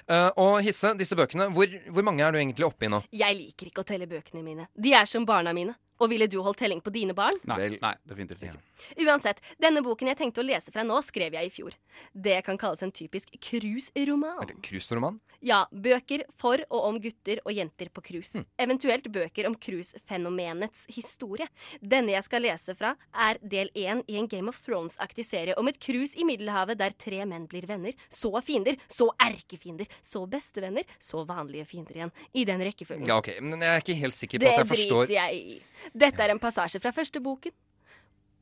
Uh, 0.08 0.30
og 0.40 0.54
Hisse, 0.64 0.94
disse 0.96 1.18
bøkene, 1.20 1.50
hvor, 1.52 1.68
hvor 1.92 2.06
mange 2.08 2.24
er 2.24 2.32
du 2.32 2.40
egentlig 2.40 2.64
oppe 2.64 2.88
i 2.88 2.92
nå? 2.94 3.02
Jeg 3.12 3.36
liker 3.42 3.68
ikke 3.68 3.84
å 3.84 3.90
telle 3.92 4.08
bøkene 4.08 4.40
mine. 4.40 4.70
De 4.72 4.96
er 4.96 5.04
som 5.04 5.28
barna 5.28 5.52
mine. 5.52 5.76
Og 6.00 6.10
ville 6.12 6.28
du 6.30 6.38
holdt 6.44 6.60
telling 6.60 6.82
på 6.84 6.92
dine 6.94 7.14
barn? 7.16 7.36
Nei, 7.48 7.76
nei 7.80 7.94
definitivt 8.08 8.44
ikke. 8.44 8.60
Uansett, 9.06 9.40
denne 9.62 9.82
boken 9.84 10.10
jeg 10.10 10.18
tenkte 10.20 10.42
å 10.42 10.46
lese 10.46 10.72
fra 10.74 10.84
nå, 10.86 10.98
skrev 11.04 11.36
jeg 11.38 11.48
i 11.48 11.52
fjor. 11.52 11.76
Det 12.12 12.42
kan 12.46 12.58
kalles 12.60 12.84
en 12.84 12.92
typisk 12.94 13.32
cruiseroman. 13.40 14.52
Cruiseroman? 14.64 15.20
Ja, 15.44 15.64
bøker 15.70 16.24
for 16.36 16.60
og 16.72 16.86
om 16.88 16.98
gutter 17.02 17.40
og 17.44 17.52
jenter 17.54 17.90
på 17.92 18.02
cruise. 18.04 18.40
Eventuelt 18.60 19.08
bøker 19.12 19.48
om 19.48 19.56
cruisefenomenets 19.60 20.86
historie. 20.96 21.46
Denne 21.80 22.14
jeg 22.14 22.26
skal 22.26 22.44
lese 22.46 22.74
fra, 22.76 22.94
er 23.12 23.40
del 23.42 23.70
én 23.76 24.02
i 24.08 24.16
en 24.20 24.28
Game 24.30 24.50
of 24.52 24.58
Thrones-aktig 24.64 25.26
serie 25.28 25.56
om 25.60 25.68
et 25.68 25.78
cruise 25.82 26.16
i 26.18 26.24
Middelhavet 26.26 26.80
der 26.80 26.96
tre 26.96 27.22
menn 27.28 27.46
blir 27.50 27.68
venner. 27.68 27.96
Så 28.08 28.32
fiender, 28.44 28.78
så 28.88 29.10
erkefiender, 29.22 29.88
så 30.00 30.24
bestevenner, 30.30 30.88
så 30.98 31.24
vanlige 31.28 31.68
fiender 31.68 32.00
igjen. 32.00 32.14
I 32.32 32.46
den 32.48 32.64
rekkefølgen. 32.64 33.06
Ja, 33.08 33.20
ok, 33.20 33.36
Men 33.40 33.62
jeg 33.62 33.72
er 33.74 33.84
ikke 33.84 33.98
helt 34.00 34.16
sikker 34.16 34.40
på 34.40 34.44
Det 34.44 34.52
at 34.52 34.62
jeg 34.62 34.70
forstår 34.72 35.06
Det 35.06 35.12
driter 35.12 35.20
jeg 35.20 35.42
i. 35.56 35.85
Dette 35.94 36.22
er 36.24 36.32
en 36.34 36.40
passasje 36.42 36.80
fra 36.82 36.92
første 36.96 37.20
boken. 37.22 37.52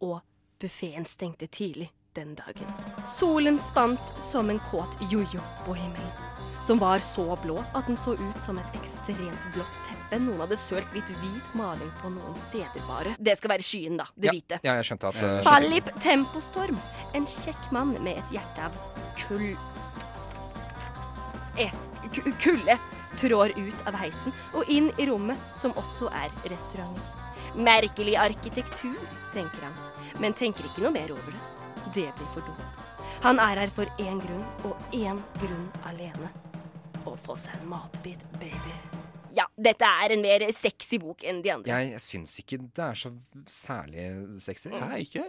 Og 0.05 0.21
buffeen 0.61 1.05
stengte 1.09 1.47
tidlig 1.47 1.91
den 2.15 2.35
dagen. 2.39 2.69
Solen 3.09 3.59
spant 3.59 4.01
som 4.23 4.51
en 4.53 4.61
kåt 4.71 4.95
jojo 5.11 5.43
på 5.67 5.75
himmelen. 5.75 6.13
Som 6.65 6.79
var 6.81 7.03
så 7.05 7.27
blå 7.43 7.59
at 7.77 7.87
den 7.91 7.97
så 8.01 8.15
ut 8.17 8.39
som 8.45 8.57
et 8.59 8.77
ekstremt 8.79 9.49
blått 9.53 9.81
teppe 9.85 10.17
noen 10.23 10.41
hadde 10.45 10.57
sølt 10.57 10.95
litt 10.97 11.11
hvit 11.21 11.51
maling 11.59 11.91
på 12.01 12.09
noen 12.15 12.37
steder 12.41 12.87
bare. 12.89 13.13
Det 13.19 13.35
skal 13.37 13.53
være 13.53 13.67
skyen, 13.67 13.99
da. 14.01 14.07
Det 14.17 14.31
ja, 14.31 14.33
hvite. 14.33 14.61
Ja, 14.65 14.77
jeg 14.79 14.87
skjønte 14.89 15.11
at 15.11 15.19
uh, 15.21 15.35
Fallip 15.45 15.91
Tempostorm. 16.01 16.79
En 17.19 17.27
kjekk 17.29 17.69
mann 17.75 17.93
med 18.01 18.23
et 18.23 18.33
hjerte 18.39 18.71
av 18.71 18.79
kull... 19.27 19.51
Eh, 21.61 21.75
ku- 22.15 22.33
kulde 22.41 22.79
trår 23.21 23.53
ut 23.61 23.85
av 23.87 23.95
heisen 24.01 24.33
og 24.59 24.71
inn 24.73 24.89
i 24.99 25.05
rommet, 25.11 25.39
som 25.61 25.75
også 25.79 26.09
er 26.17 26.33
restauranten. 26.51 27.21
Merkelig 27.55 28.17
arkitektur, 28.17 28.97
tenker 29.33 29.61
han, 29.63 29.75
men 30.19 30.35
tenker 30.35 30.65
ikke 30.67 30.83
noe 30.83 30.91
mer 30.95 31.13
over 31.15 31.31
det. 31.31 31.43
Det 31.95 32.09
blir 32.17 32.31
for 32.35 32.43
dumt. 32.43 32.81
Han 33.23 33.39
er 33.39 33.61
her 33.63 33.71
for 33.77 33.87
én 34.03 34.19
grunn, 34.19 34.43
og 34.67 34.97
én 34.97 35.21
grunn 35.39 35.69
alene. 35.87 36.33
Å 37.07 37.13
få 37.15 37.37
seg 37.39 37.55
en 37.61 37.69
matbit, 37.71 38.25
baby. 38.41 38.75
Ja, 39.35 39.47
dette 39.55 39.87
er 39.87 40.17
en 40.17 40.25
mer 40.25 40.47
sexy 40.55 40.99
bok 41.03 41.23
enn 41.23 41.45
de 41.45 41.53
andre. 41.55 41.79
Jeg 41.85 42.03
syns 42.03 42.35
ikke 42.43 42.59
det 42.65 42.85
er 42.89 42.99
så 42.99 43.13
særlig 43.51 44.09
sexy. 44.43 44.73
Hæ, 44.75 44.91
ikke? 45.07 45.29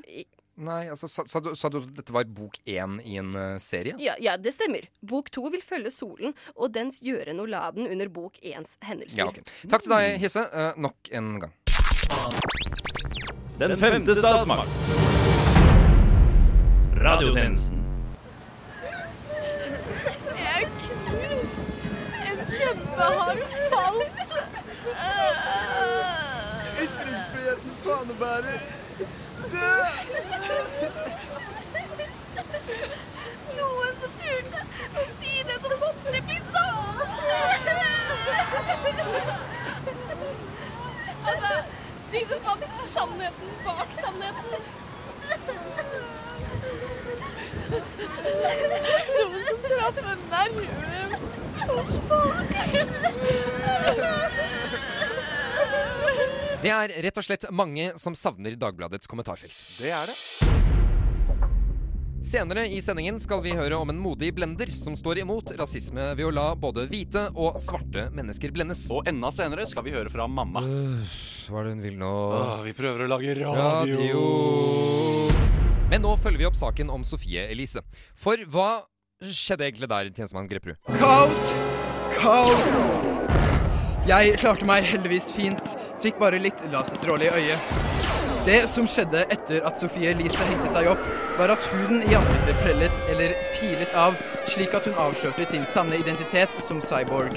Nei, 0.66 0.86
altså, 0.90 1.10
sa, 1.12 1.26
sa, 1.28 1.42
du, 1.44 1.52
sa 1.58 1.70
du 1.70 1.82
at 1.82 1.90
dette 1.98 2.16
var 2.16 2.26
bok 2.32 2.58
én 2.64 2.98
i 3.04 3.18
en 3.20 3.34
uh, 3.36 3.58
serie? 3.62 3.98
Ja, 4.02 4.16
ja, 4.24 4.38
det 4.40 4.56
stemmer. 4.56 4.88
Bok 5.06 5.30
to 5.36 5.44
vil 5.54 5.62
følge 5.66 5.92
solen 5.94 6.34
og 6.56 6.72
dens 6.74 7.02
gjøren 7.06 7.44
og 7.44 7.52
laden 7.52 7.90
under 7.92 8.10
bok 8.10 8.40
éns 8.42 8.80
hendelser. 8.86 9.26
Ja, 9.26 9.30
okay. 9.34 9.46
Takk 9.68 9.86
til 9.86 9.94
deg, 9.98 10.16
Hisse, 10.24 10.46
uh, 10.50 10.72
nok 10.80 11.14
en 11.14 11.36
gang. 11.44 11.56
Den 13.60 13.78
femte 13.78 14.16
statsmakt. 14.16 14.70
Radiotjenesten. 17.02 17.86
Jeg 20.38 20.62
er 20.62 20.70
knust. 20.80 21.66
En 22.32 22.40
kjempe 22.52 23.02
har 23.02 23.38
falt. 23.72 24.34
Ytringsfrihetens 26.84 27.80
fanebærer. 27.86 28.60
Død! 29.52 29.86
Noen 33.58 33.94
som 34.02 34.12
turte 34.20 34.60
å 34.96 35.08
si 35.20 35.34
det 35.48 35.58
som 35.64 35.80
måtte 35.86 36.22
bli 36.28 36.38
sant. 36.52 37.12
altså, 41.26 41.52
de 42.12 42.22
som 42.30 42.40
fant 42.46 42.64
sannheten 42.94 43.48
bak 43.66 43.94
sannheten. 44.00 44.50
Noen 49.16 49.42
som 49.50 49.64
traff 49.66 49.98
en 50.04 50.22
nerve 50.34 50.66
hos 51.72 51.96
folk. 52.10 52.54
Det 56.66 56.72
er 56.74 56.96
rett 57.06 57.20
og 57.22 57.26
slett 57.26 57.46
mange 57.54 57.92
som 58.02 58.16
savner 58.18 58.56
Dagbladets 58.58 59.10
kommentarfelt. 59.10 59.54
Det 59.78 59.92
er 59.94 60.10
det. 60.10 60.65
Senere 62.26 62.64
i 62.68 62.82
sendingen 62.82 63.20
skal 63.22 63.44
vi 63.46 63.52
høre 63.54 63.78
om 63.78 63.92
en 63.92 64.00
modig 64.02 64.32
blender 64.34 64.72
som 64.74 64.96
står 64.98 65.20
imot 65.22 65.52
rasisme 65.60 66.08
ved 66.18 66.26
å 66.26 66.32
la 66.34 66.46
både 66.58 66.88
hvite 66.90 67.28
og 67.38 67.60
svarte 67.62 68.08
mennesker 68.18 68.50
blendes. 68.56 68.88
Og 68.90 69.06
enda 69.06 69.30
senere 69.36 69.68
skal 69.70 69.86
vi 69.86 69.94
høre 69.94 70.10
fra 70.10 70.26
mamma. 70.26 70.64
hva 70.66 71.62
er 71.62 71.68
det 71.68 71.76
hun 71.76 71.84
vil 71.86 72.00
nå? 72.02 72.10
Åh, 72.40 72.64
vi 72.66 72.74
prøver 72.74 73.06
å 73.06 73.12
lage 73.14 73.38
radio. 73.38 74.00
Men 75.92 76.02
nå 76.02 76.16
følger 76.18 76.42
vi 76.42 76.50
opp 76.50 76.58
saken 76.58 76.90
om 76.90 77.06
Sofie 77.06 77.46
Elise. 77.54 77.86
For 78.18 78.42
hva 78.50 78.72
skjedde 79.22 79.70
egentlig 79.70 79.92
der, 79.94 80.10
tjenestemann 80.10 80.50
Grepperud? 80.50 80.82
Kaos! 80.98 81.46
Kaos! 82.18 82.74
Jeg 84.10 84.34
klarte 84.42 84.66
meg 84.66 84.86
heldigvis 84.90 85.30
fint. 85.34 85.78
Fikk 86.02 86.18
bare 86.22 86.42
litt 86.42 86.66
laserstråle 86.74 87.30
i 87.30 87.34
øyet. 87.38 88.35
Det 88.46 88.68
som 88.70 88.86
skjedde 88.86 89.24
etter 89.34 89.64
at 89.66 89.80
Sofie 89.82 90.12
Elise 90.14 90.44
hengte 90.46 90.70
seg 90.70 90.86
opp, 90.92 91.02
var 91.40 91.50
at 91.50 91.64
huden 91.72 92.04
i 92.06 92.14
ansiktet 92.14 92.60
prellet 92.62 93.00
eller 93.10 93.34
pilet 93.56 93.96
av, 93.98 94.14
slik 94.46 94.76
at 94.78 94.86
hun 94.86 95.00
avslørte 95.02 95.48
sin 95.50 95.66
sanne 95.66 95.98
identitet 95.98 96.54
som 96.62 96.78
cyborg. 96.78 97.34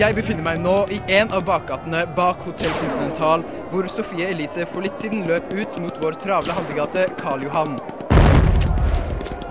Jeg 0.00 0.16
befinner 0.16 0.46
meg 0.46 0.62
nå 0.64 0.74
i 0.94 1.02
en 1.18 1.34
av 1.36 1.44
bakgatene 1.44 2.06
bak 2.16 2.40
Hotell 2.48 2.72
Continental, 2.80 3.44
hvor 3.68 3.90
Sofie 3.92 4.30
Elise 4.32 4.64
for 4.72 4.86
litt 4.86 4.96
siden 4.96 5.28
løp 5.28 5.52
ut 5.52 5.76
mot 5.84 6.00
vår 6.00 6.16
travle 6.22 6.56
handlegate 6.56 7.04
Karl 7.20 7.44
Johan. 7.44 7.76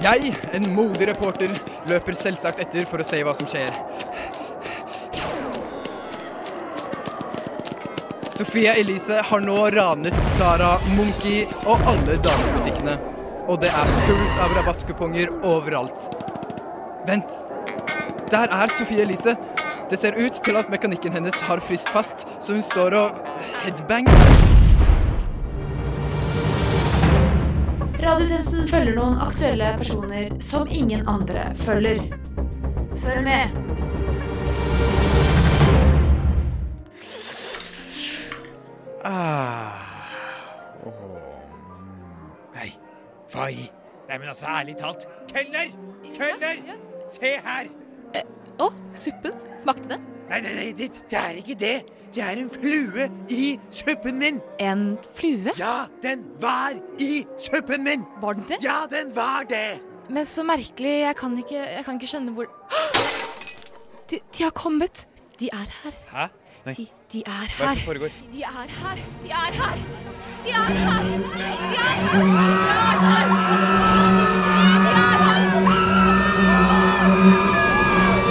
Jeg, 0.01 0.33
en 0.57 0.65
modig 0.73 1.11
reporter, 1.11 1.53
løper 1.89 2.17
selvsagt 2.17 2.65
etter 2.65 2.89
for 2.89 3.01
å 3.01 3.05
se 3.05 3.21
hva 3.21 3.37
som 3.37 3.49
skjer. 3.49 3.69
Sofie 8.37 8.73
Elise 8.79 9.21
har 9.25 9.39
nå 9.39 9.55
ranet 9.73 10.17
Sara, 10.29 10.75
Monkey 10.93 11.47
og 11.65 11.81
alle 11.89 12.19
damebutikkene. 12.21 12.93
Og 13.49 13.57
det 13.63 13.71
er 13.73 13.89
fullt 14.03 14.41
av 14.43 14.53
rabattkuponger 14.59 15.31
overalt. 15.47 16.03
Vent. 17.07 17.33
Der 18.29 18.53
er 18.53 18.69
Sofie 18.77 19.01
Elise. 19.07 19.33
Det 19.89 19.97
ser 19.97 20.19
ut 20.21 20.37
til 20.45 20.59
at 20.59 20.69
mekanikken 20.69 21.17
hennes 21.17 21.39
har 21.47 21.63
fryst 21.65 21.89
fast, 21.89 22.27
så 22.37 22.53
hun 22.53 22.61
står 22.61 22.93
og 22.99 23.17
headbanger. 23.63 24.13
Radiotjenesten 27.97 28.69
følger 28.69 28.99
noen 28.99 29.17
aktuelle 29.25 29.73
personer 29.81 30.29
som 30.45 30.69
ingen 30.69 31.09
andre 31.09 31.49
følger. 31.65 32.05
Følg 33.01 33.25
med. 33.25 33.57
Ah. 39.07 39.71
Nei, 42.57 42.71
hva 43.31 43.49
i 43.53 43.67
Nei, 44.07 44.17
men 44.21 44.29
altså, 44.31 44.47
ærlig 44.47 44.77
talt. 44.79 45.03
Kelner! 45.31 45.71
Kelner! 46.15 46.77
Se 47.11 47.33
her! 47.43 47.67
Å, 48.57 48.69
suppen. 48.95 49.35
Smakte 49.61 49.91
det? 49.91 49.97
Nei, 50.29 50.39
nei, 50.43 50.53
nei, 50.55 50.67
det, 50.75 50.87
det 51.11 51.19
er 51.19 51.39
ikke 51.41 51.55
det. 51.59 51.75
Det 52.15 52.23
er 52.23 52.39
en 52.39 52.49
flue 52.49 53.07
i 53.29 53.49
suppen 53.73 54.17
min. 54.19 54.39
En 54.63 54.85
flue? 55.17 55.53
Ja, 55.59 55.89
den 56.03 56.23
var 56.41 56.79
i 57.03 57.25
suppen 57.41 57.83
min. 57.85 58.05
Var 58.23 58.39
den 58.39 58.47
det? 58.49 58.59
Ja, 58.63 58.79
den 58.91 59.11
var 59.15 59.45
det. 59.49 59.77
Men 60.09 60.25
så 60.25 60.43
merkelig. 60.47 60.95
Jeg 61.03 61.19
kan 61.19 61.37
ikke, 61.37 61.59
jeg 61.59 61.85
kan 61.85 61.99
ikke 61.99 62.11
skjønne 62.13 62.33
hvor 62.35 62.49
de, 64.09 64.19
de 64.19 64.43
har 64.43 64.55
kommet. 64.55 65.05
De 65.39 65.51
er 65.53 65.73
her. 65.83 65.99
Hæ? 66.15 66.29
Nei. 66.67 66.73
De, 66.75 66.85
de 67.13 67.19
er 67.23 67.31
Hva 67.31 67.39
er 67.39 67.47
det 67.47 67.55
her. 67.63 67.75
som 67.75 67.85
foregår? 67.87 68.11
De 68.33 68.41
er 68.43 68.51
her. 68.81 68.97
De 69.23 69.29
er 69.31 69.51
her. 69.61 69.77
De 70.43 70.51
er 70.51 70.71
her. 70.83 71.03
De 71.07 71.75
er 71.77 71.97
her. 72.97 74.07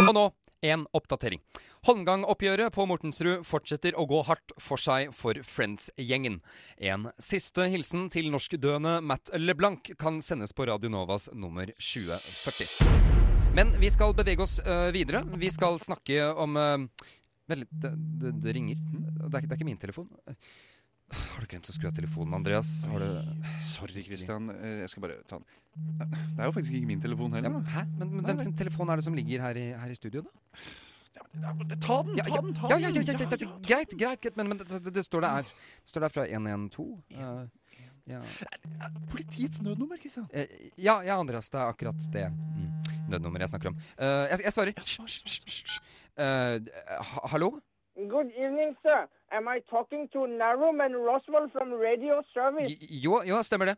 Og 0.07 0.12
nå 0.14 0.25
en 0.66 0.85
oppdatering. 0.96 1.40
Holmgang-oppgjøret 1.87 2.75
på 2.75 2.85
Mortensrud 2.90 3.44
fortsetter 3.46 3.94
å 3.99 4.07
gå 4.11 4.22
hardt 4.27 4.55
for 4.62 4.81
seg 4.81 5.12
for 5.14 5.38
Friends-gjengen. 5.46 6.40
En 6.83 7.09
siste 7.22 7.68
hilsen 7.70 8.09
til 8.12 8.33
norskdøende 8.33 8.99
Matt 9.07 9.31
LeBlanc 9.38 9.92
kan 10.01 10.18
sendes 10.25 10.53
på 10.57 10.66
Radio 10.66 10.90
Novas 10.90 11.29
nummer 11.33 11.70
2040. 11.79 13.14
Men 13.57 13.70
vi 13.81 13.88
skal 13.88 14.12
bevege 14.18 14.42
oss 14.44 14.59
øh, 14.61 14.90
videre. 14.92 15.22
Vi 15.40 15.49
skal 15.55 15.79
snakke 15.81 16.27
om 16.37 16.59
øh, 16.61 16.83
Vent 17.46 17.62
litt, 17.62 17.74
det, 17.82 17.90
det, 18.22 18.32
det 18.42 18.54
ringer. 18.56 18.80
Det 18.80 19.26
er, 19.28 19.44
det 19.46 19.52
er 19.52 19.59
ikke 19.61 19.68
min 19.68 19.78
telefon. 19.82 20.09
Har 21.14 21.44
du 21.44 21.46
glemt 21.46 21.68
å 21.70 21.74
skru 21.74 21.87
av 21.87 21.94
telefonen, 21.94 22.35
Andreas? 22.35 22.70
Har 22.90 22.98
du 23.04 23.11
Sorry, 23.62 24.02
Christian. 24.02 24.48
Eh, 24.56 24.80
Jeg 24.82 24.90
skal 24.90 25.04
bare 25.06 25.20
ta 25.30 25.38
den. 25.38 25.46
Det 25.76 26.40
er 26.40 26.48
jo 26.48 26.54
faktisk 26.56 26.74
ikke 26.78 26.88
min 26.90 27.02
telefon 27.04 27.37
heller. 27.37 27.52
Ja, 27.52 27.54
men 27.61 27.70
hæ? 27.70 27.85
Men, 28.00 28.11
men 28.16 28.26
hvem 28.26 28.40
sin 28.42 28.56
telefon 28.59 28.90
er 28.90 28.98
det 28.98 29.06
som 29.06 29.14
ligger 29.14 29.44
her 29.44 29.61
i, 29.61 29.66
her 29.76 29.92
i 29.92 29.98
studio, 29.98 30.24
da? 30.26 30.32
Ta 31.16 31.52
den, 31.52 31.68
ta 31.80 31.96
den! 32.02 32.16
ta 32.16 32.16
ja, 32.18 32.24
ja, 32.28 32.40
den. 32.42 32.56
ja, 32.56 32.76
ja, 32.76 32.90
ja, 32.90 33.02
ja, 33.12 33.48
Greit, 33.64 33.92
greit, 33.96 34.20
greit, 34.24 34.37
men, 34.37 34.50
men 34.50 34.59
det, 34.61 34.66
det, 34.85 34.92
det 34.98 35.04
står 35.06 35.24
der, 35.24 35.46
det 35.46 35.92
står 35.92 36.04
der 36.06 36.12
fra 36.12 36.24
112. 36.26 36.88
eh, 37.14 37.46
ja. 38.06 38.20
Politiets 39.10 39.62
nødnummer, 39.62 39.96
Kristian. 40.02 40.26
Eh, 40.32 40.46
ja, 40.78 41.00
ja, 41.06 41.18
Andreas, 41.20 41.50
det 41.50 41.60
er 41.60 41.72
akkurat 41.72 42.08
det 42.12 42.26
mm, 42.32 42.70
nødnummeret 43.10 43.40
jeg 43.46 43.48
snakker 43.54 43.68
om. 43.72 43.76
Uh, 43.98 44.24
jeg, 44.30 44.38
jeg 44.44 44.52
svarer. 44.52 44.72
Hysj. 44.80 45.80
Eh, 46.18 46.60
ha- 47.10 47.26
hallo? 47.32 47.50
Good 47.96 48.30
evening, 48.36 48.76
sir. 48.84 49.06
Am 49.32 49.48
I 49.48 49.58
talking 49.70 50.06
to 50.12 50.26
Narum 50.26 50.80
and 50.84 50.94
Roswell 51.08 51.48
from 51.54 51.68
Radio 51.86 52.22
Service? 52.34 52.70
Jo, 53.04 53.22
jo, 53.26 53.42
stemmer 53.42 53.72
det. 53.72 53.76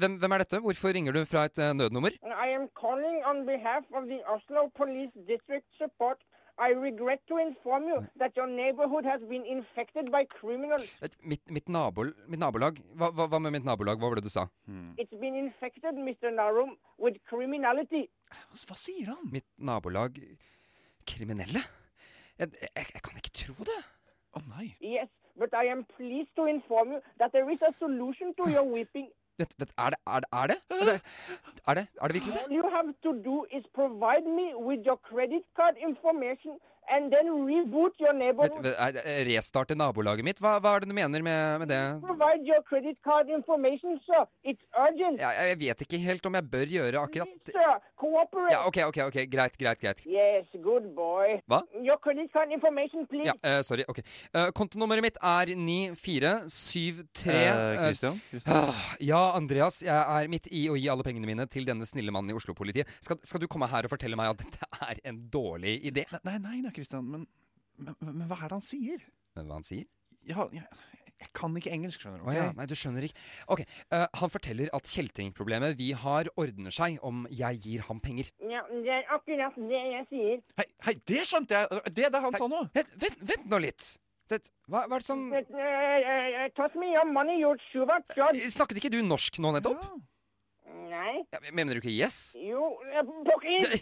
Hvem, 0.00 0.16
hvem 0.22 0.32
er 0.32 0.38
dette? 0.44 0.60
Hvorfor 0.64 0.94
ringer 0.96 1.12
du 1.12 1.24
fra 1.28 1.44
et 1.50 1.58
nødnummer? 1.76 2.14
I 2.46 2.48
am 2.58 2.66
calling 2.82 3.16
on 3.30 3.44
behalf 3.52 3.84
of 3.96 4.02
the 4.12 4.20
Oslo 4.34 4.70
Police 4.80 5.12
District 5.32 5.66
Support. 5.80 6.18
I 6.60 6.70
regret 6.76 7.22
to 7.28 7.38
inform 7.40 7.84
you 7.88 7.98
that 8.20 8.36
your 8.36 8.46
neighborhood 8.46 9.06
has 9.06 9.22
been 9.24 9.46
infected 9.46 10.10
by 10.12 10.26
criminals. 10.28 10.84
Mitt, 11.24 11.40
mitt, 11.48 11.68
nabol, 11.72 12.12
mitt 12.28 12.40
nabolag? 12.42 12.82
Hva, 13.00 13.08
hva, 13.16 13.26
hva 13.32 13.40
med 13.40 13.54
mitt 13.56 13.64
nabolag? 13.64 13.96
Hva 14.02 14.10
var 14.12 14.20
det 14.20 14.26
du 14.28 14.32
sa? 14.34 14.44
It's 15.00 15.16
been 15.22 15.38
infected, 15.40 15.96
Mr. 15.96 16.28
Narum, 16.36 16.74
with 16.98 17.16
criminality. 17.30 18.04
Hva 18.52 18.76
sier 18.76 19.14
han? 19.14 19.24
Mitt 19.32 19.48
nabolag 19.56 20.20
Kriminelle? 21.08 21.62
Jeg, 22.38 22.52
jeg, 22.60 22.86
jeg 22.94 23.02
kan 23.08 23.16
ikke 23.22 23.32
tro 23.40 23.64
det. 23.68 23.80
Å 24.36 24.42
nei. 24.52 24.68
Yes, 24.84 25.08
but 25.40 25.56
I 25.56 25.64
am 25.72 25.86
pleased 25.96 26.30
to 26.36 26.44
inform 26.46 26.92
you 26.92 27.00
that 27.18 27.32
there 27.32 27.48
is 27.50 27.64
a 27.66 27.72
solution 27.80 28.34
to 28.36 28.50
your 28.52 28.64
weeping. 28.76 29.08
Vet, 29.40 29.54
vet, 29.60 29.70
er, 29.78 29.90
det, 29.92 29.98
er, 30.06 30.18
det, 30.22 30.28
er 30.40 30.46
det? 30.50 30.58
Er 30.80 30.84
det? 30.88 31.00
Er 31.68 31.74
det? 31.78 31.84
Er 32.02 32.06
det 32.06 32.14
virkelig 32.16 32.34
det? 32.34 32.40
All 32.44 32.56
you 32.58 32.66
have 32.76 32.88
to 33.06 33.12
do 33.28 33.36
is 33.56 33.64
provide 33.78 34.26
me 34.38 34.46
with 34.68 34.80
your 34.88 34.98
credit 35.10 35.44
card 35.56 35.74
information 35.88 36.52
and 36.88 37.12
then 37.12 37.26
reboot 37.46 37.94
your 38.00 38.14
neighborhood. 38.16 38.66
restarte 39.28 39.76
nabolaget 39.78 40.26
mitt? 40.26 40.40
Hva, 40.42 40.56
hva 40.62 40.74
er 40.76 40.84
det 40.84 40.90
du 40.90 40.96
mener 40.96 41.22
med, 41.22 41.60
med 41.62 41.70
det? 41.70 41.80
Provide 42.04 42.46
your 42.48 42.62
credit 42.66 42.98
card 43.06 43.30
information, 43.30 43.98
sir. 44.06 44.24
It's 44.44 44.64
urgent. 44.74 45.20
Jeg, 45.20 45.50
jeg 45.50 45.60
vet 45.60 45.84
ikke 45.86 46.00
helt 46.02 46.26
om 46.30 46.38
jeg 46.38 46.48
bør 46.54 46.74
gjøre 46.74 47.04
akkurat 47.04 47.30
Please, 47.30 47.54
Sir, 47.54 47.76
cooperate. 48.00 48.52
Ja, 48.54 48.62
OK, 48.68 48.78
OK, 48.88 48.98
ok, 49.10 49.18
greit, 49.30 49.56
greit, 49.60 49.80
greit. 49.82 50.02
Yes, 50.06 50.48
good 50.64 50.90
boy. 50.96 51.38
Hva? 51.50 51.62
Your 51.78 51.98
credit 52.02 52.32
card 52.34 52.52
information, 52.56 53.06
please. 53.10 53.28
Ja, 53.30 53.36
uh, 53.44 53.60
sorry. 53.66 53.86
ok. 53.88 54.02
Uh, 54.34 54.48
kontonummeret 54.56 55.04
mitt 55.04 55.20
er 55.22 55.54
9473 55.54 57.36
uh, 57.36 57.76
Christian? 57.84 58.20
Christian? 58.32 58.56
ah, 58.56 58.82
ja, 59.12 59.22
Andreas. 59.38 59.82
Jeg 59.86 59.94
er 60.00 60.30
midt 60.32 60.50
i 60.50 60.66
å 60.72 60.78
gi 60.78 60.88
alle 60.90 61.06
pengene 61.06 61.28
mine 61.28 61.46
til 61.50 61.68
denne 61.68 61.86
snille 61.88 62.14
mannen 62.14 62.32
i 62.32 62.38
Oslo-politiet. 62.38 62.90
Skal, 63.04 63.20
skal 63.26 63.44
du 63.44 63.48
komme 63.50 63.68
her 63.70 63.86
og 63.86 63.92
fortelle 63.92 64.18
meg 64.18 64.34
at 64.34 64.42
dette 64.44 64.70
er 64.90 65.02
en 65.10 65.22
dårlig 65.30 65.78
idé? 65.92 66.06
Nei, 66.26 66.38
Nei, 66.40 66.60
nei 66.64 66.69
da, 66.70 66.76
Christian. 66.78 67.10
Men, 67.10 67.26
men, 67.80 67.98
men 68.06 68.30
hva 68.30 68.38
er 68.40 68.48
det 68.48 68.60
han 68.60 68.66
sier? 68.66 69.04
Hva 69.36 69.50
han 69.52 69.66
sier? 69.66 69.86
Ja, 70.28 70.46
jeg, 70.52 70.66
jeg 71.20 71.30
kan 71.36 71.54
ikke 71.56 71.72
engelsk, 71.74 72.02
skjønner 72.02 72.20
du. 72.22 72.28
Å 72.28 72.34
ja, 72.34 72.44
nei, 72.56 72.66
du 72.68 72.74
skjønner 72.78 73.06
ikke. 73.06 73.22
Ok, 73.52 73.62
uh, 73.92 74.04
Han 74.20 74.32
forteller 74.32 74.70
at 74.76 74.88
kjeltringproblemet 74.88 75.78
vi 75.78 75.90
har, 75.96 76.30
ordner 76.40 76.74
seg 76.74 77.00
om 77.06 77.24
jeg 77.32 77.60
gir 77.64 77.86
ham 77.88 78.02
penger. 78.04 78.30
Ja, 78.44 78.62
det 78.70 78.94
er 79.00 79.10
akkurat 79.16 79.56
det 79.56 79.82
jeg 79.94 80.06
sier. 80.12 80.38
Hei, 80.60 80.68
hei, 80.88 80.94
det 81.12 81.24
skjønte 81.28 81.58
jeg! 81.58 81.82
Det 81.96 82.06
er 82.08 82.14
det 82.14 82.22
han 82.26 82.38
sa 82.38 82.48
nå. 82.52 82.62
Vent, 82.76 82.94
vent, 83.04 83.26
vent 83.32 83.50
nå 83.52 83.60
litt! 83.66 83.90
Det, 84.30 84.38
hva, 84.70 84.84
hva 84.86 84.94
er 84.94 85.02
det 85.02 85.06
som 85.08 85.24
shubert 87.72 88.14
judge. 88.14 88.46
Snakket 88.54 88.78
ikke 88.78 88.92
du 88.94 89.00
norsk 89.02 89.40
nå 89.42 89.50
nettopp? 89.56 89.82
Nei. 90.90 91.22
Ja, 91.32 91.38
mener 91.54 91.74
du 91.74 91.80
ikke 91.80 91.92
yes? 91.92 92.34
Jo, 92.38 92.68
pokker. 93.26 93.74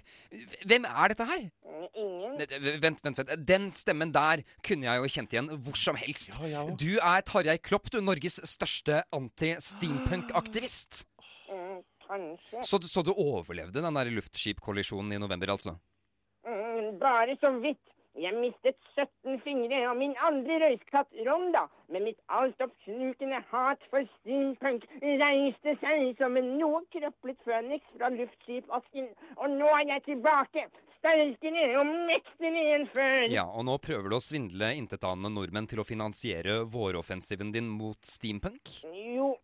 Hvem 0.68 0.84
er 0.88 1.08
dette 1.12 1.24
her? 1.28 1.42
Ingen. 1.96 2.36
Ne- 2.38 2.46
ne- 2.52 2.74
Vent, 2.82 3.00
vent, 3.04 3.18
vent. 3.20 3.32
Den 3.48 3.70
stemmen 3.76 4.12
der 4.14 4.42
kunne 4.66 4.84
jeg 4.88 5.00
jo 5.02 5.10
kjent 5.14 5.32
igjen 5.36 5.48
hvor 5.64 5.76
som 5.76 5.96
helst. 6.00 6.38
Du 6.80 6.90
er 7.00 7.20
Tarjei 7.28 7.58
Klopp, 7.58 7.90
du. 7.90 8.00
Norges 8.04 8.38
største 8.48 9.02
anti-steampunk-aktivist. 9.14 11.04
Mm, 11.50 11.82
kanskje. 12.06 12.62
Så, 12.64 12.80
så 12.88 13.02
du 13.04 13.12
overlevde 13.14 13.82
den 13.84 13.94
der 14.00 14.10
luftskipkollisjonen 14.12 15.12
i 15.16 15.20
november, 15.22 15.48
altså? 15.56 15.76
Mm, 16.46 16.98
bare 17.00 17.36
så 17.40 17.50
vidt. 17.62 17.80
Jeg 18.18 18.34
mistet 18.34 18.74
17 18.96 19.38
fingre, 19.44 19.78
og 19.90 19.96
min 20.00 20.16
andre 20.26 20.58
røyskatt, 20.64 21.12
Ronda, 21.28 21.66
med 21.92 22.02
mitt 22.08 22.18
altoppslukende 22.34 23.38
hat 23.52 23.84
for 23.92 24.08
steampunk, 24.18 24.88
reiste 25.22 25.76
seg 25.82 26.18
som 26.18 26.36
en 26.40 26.50
noe 26.58 26.82
krøplet 26.94 27.38
føniks 27.46 27.94
fra 27.94 28.10
luftskipasken. 28.16 29.08
Og 29.38 29.54
nå 29.54 29.70
er 29.78 29.84
jeg 29.94 30.06
tilbake, 30.10 30.66
sterkere 30.98 31.66
og 31.78 31.92
mektigere 32.10 32.78
enn 32.80 32.88
før. 32.94 33.26
Ja, 33.32 33.46
og 33.46 33.68
nå 33.68 33.78
prøver 33.82 34.10
du 34.10 34.18
å 34.18 34.22
svindle 34.24 34.74
intetanende 34.78 35.30
nordmenn 35.34 35.70
til 35.70 35.82
å 35.82 35.86
finansiere 35.86 36.64
våroffensiven 36.66 37.54
din 37.54 37.70
mot 37.70 38.02
steampunk? 38.02 38.80
Jo, 39.14 39.36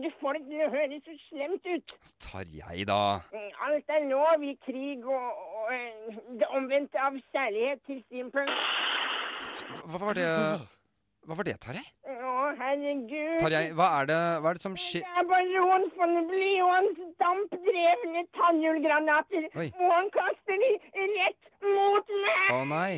du 0.00 0.08
får 0.20 0.38
det 0.48 0.68
høres 0.72 1.02
så 1.06 1.14
slemt 1.28 1.66
ut. 1.68 1.94
Tarjei, 2.24 2.84
da. 2.88 3.00
Mm, 3.32 3.48
Alt 3.66 3.92
er 3.96 4.06
lov 4.10 4.44
i 4.46 4.54
krig 4.66 5.04
og, 5.04 5.42
og 5.58 5.72
eh, 5.76 6.20
det 6.40 6.48
omvendte 6.56 7.00
av 7.02 7.18
kjærlighet 7.34 7.82
til 7.88 8.00
steampunk. 8.06 8.52
Hva 9.90 9.98
var 10.06 10.14
det 10.18 10.28
Hva 11.26 11.36
var 11.38 11.46
det, 11.46 11.54
Tarjei? 11.62 11.84
Å, 12.12 12.32
herregud. 12.58 13.38
Tarjei, 13.42 13.64
hva 13.78 13.86
er 14.00 14.08
det, 14.10 14.18
hva 14.42 14.50
er 14.52 14.58
det 14.58 14.62
som 14.64 14.74
skjer 14.78 15.04
Det 15.06 15.20
er 15.22 15.28
baron 15.30 15.84
von 15.98 16.16
Blyons 16.30 16.98
dampdrevne 17.22 18.24
tannhjulgranater, 18.38 19.46
og 19.54 19.86
han 19.92 20.10
kaster 20.14 20.58
de 20.64 20.72
rett 21.14 21.52
mot 21.62 22.10
meg! 22.24 22.50
Å 22.56 22.62
nei. 22.72 22.94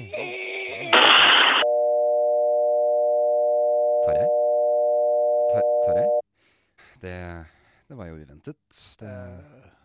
Tarjei? 4.05 4.29
Tar 5.53 5.69
Tarjei? 5.87 6.24
Det, 7.05 7.17
det 7.91 7.97
var 7.99 8.09
jo 8.09 8.17
uventet. 8.17 8.81
Det 9.01 9.15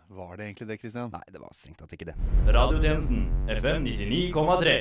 Var 0.10 0.38
det 0.38 0.45
egentlig 0.47 0.67
det, 0.69 0.77
Christian? 0.82 1.12
Nei, 1.13 1.25
det 1.29 1.41
var 1.41 1.51
strengt 1.53 1.82
tatt 1.84 1.91
ikke 1.93 2.08
det. 2.10 2.15
Radiotjenesten 2.47 3.27
FM 3.60 3.84
99,3. 3.86 4.77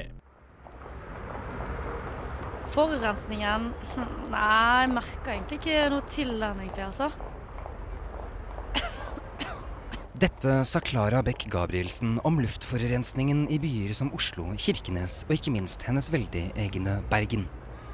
Forurensningen 2.73 3.71
Nei, 4.35 4.85
jeg 4.85 4.93
merker 4.95 5.35
egentlig 5.35 5.59
ikke 5.59 5.83
noe 5.93 6.07
til 6.15 6.33
den, 6.39 6.63
egentlig, 6.63 6.87
altså. 6.87 7.11
Dette 10.19 10.65
sa 10.67 10.81
Klara 10.83 11.21
Beck 11.23 11.45
Gabrielsen 11.51 12.17
om 12.27 12.41
luftforurensningen 12.43 13.45
i 13.55 13.59
byer 13.63 13.93
som 13.95 14.11
Oslo, 14.17 14.49
Kirkenes 14.59 15.21
og 15.29 15.37
ikke 15.37 15.53
minst 15.55 15.85
hennes 15.87 16.11
veldig 16.11 16.49
egne 16.59 16.97
Bergen. 17.13 17.45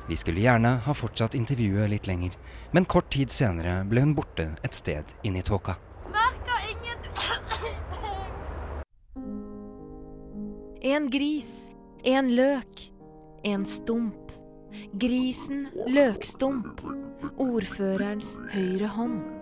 Vi 0.08 0.16
skulle 0.16 0.40
gjerne 0.40 0.68
ha 0.84 0.94
fortsatt 0.94 1.34
intervjuet 1.34 1.88
litt 1.88 2.06
lenger, 2.06 2.34
men 2.76 2.84
kort 2.84 3.08
tid 3.14 3.32
senere 3.32 3.78
ble 3.88 4.02
hun 4.04 4.14
borte 4.14 4.50
et 4.62 4.76
sted 4.76 5.08
inn 5.24 5.36
i 5.40 5.42
tåka. 5.42 5.78
Merker 6.12 6.66
ingenting. 6.68 7.14
En 10.84 11.08
gris, 11.08 11.70
en 12.04 12.34
løk, 12.36 12.90
en 13.48 13.64
stump. 13.64 14.34
Grisen 15.00 15.70
løkstump. 15.88 16.84
Ordførerens 17.40 18.36
høyre 18.52 18.92
hånd. 18.92 19.33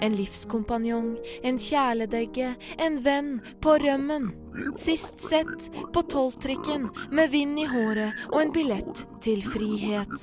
En 0.00 0.16
livskompanjong, 0.16 1.16
en 1.42 1.58
kjæledegge, 1.62 2.54
en 2.78 2.98
venn 3.04 3.32
på 3.62 3.78
rømmen. 3.82 4.30
Sist 4.78 5.20
sett 5.22 5.68
på 5.94 6.02
tolvtrikken 6.10 6.88
med 7.14 7.30
vind 7.30 7.60
i 7.62 7.66
håret 7.70 8.26
og 8.32 8.40
en 8.42 8.52
billett 8.54 9.04
til 9.22 9.42
frihet. 9.44 10.14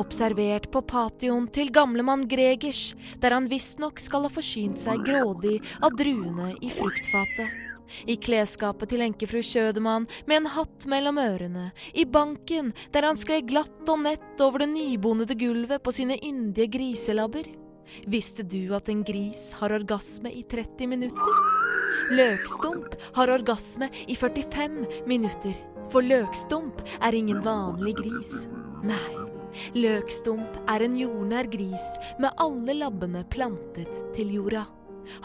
Observert 0.00 0.70
på 0.72 0.84
patioen 0.88 1.50
til 1.52 1.72
gamlemann 1.74 2.24
Gregers, 2.30 2.94
der 3.20 3.36
han 3.36 3.50
visstnok 3.50 4.00
skal 4.00 4.28
ha 4.28 4.32
forsynt 4.32 4.80
seg 4.80 5.04
grådig 5.04 5.60
av 5.84 5.96
druene 5.98 6.54
i 6.64 6.72
fruktfatet. 6.72 7.72
I 8.08 8.16
klesskapet 8.20 8.90
til 8.90 9.04
enkefru 9.04 9.42
Kjødemann 9.44 10.08
med 10.26 10.40
en 10.40 10.52
hatt 10.56 10.86
mellom 10.90 11.20
ørene. 11.20 11.68
I 11.94 12.06
banken 12.08 12.72
der 12.94 13.06
han 13.06 13.20
skled 13.20 13.50
glatt 13.52 13.90
og 13.92 14.00
nett 14.06 14.40
over 14.42 14.64
det 14.64 14.72
nybonede 14.72 15.36
gulvet 15.38 15.84
på 15.84 15.94
sine 15.94 16.18
yndige 16.18 16.72
griselabber. 16.78 17.46
Visste 18.06 18.42
du 18.42 18.74
at 18.76 18.88
en 18.92 19.04
gris 19.06 19.50
har 19.60 19.74
orgasme 19.74 20.32
i 20.32 20.42
30 20.42 20.90
minutter? 20.90 21.38
Løkstump 22.14 22.96
har 23.16 23.32
orgasme 23.32 23.88
i 24.06 24.16
45 24.16 25.06
minutter. 25.08 25.54
For 25.92 26.04
løkstump 26.04 26.82
er 27.00 27.16
ingen 27.16 27.40
vanlig 27.44 27.94
gris. 28.00 28.32
Nei, 28.84 29.14
løkstump 29.76 30.58
er 30.68 30.84
en 30.84 30.98
jordnær 30.98 31.48
gris 31.52 31.86
med 32.20 32.34
alle 32.40 32.76
labbene 32.82 33.24
plantet 33.32 34.02
til 34.16 34.34
jorda. 34.36 34.66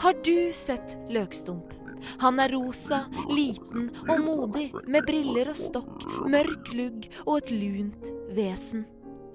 Har 0.00 0.16
du 0.24 0.50
sett 0.56 0.96
løkstump? 1.12 1.76
Han 2.20 2.40
er 2.40 2.52
rosa, 2.54 3.02
liten 3.28 3.90
og 4.08 4.22
modig, 4.24 4.70
med 4.88 5.04
briller 5.08 5.52
og 5.52 5.58
stokk, 5.58 6.06
mørk 6.32 6.72
lugg 6.76 7.10
og 7.26 7.42
et 7.42 7.52
lunt 7.52 8.12
vesen. 8.36 8.86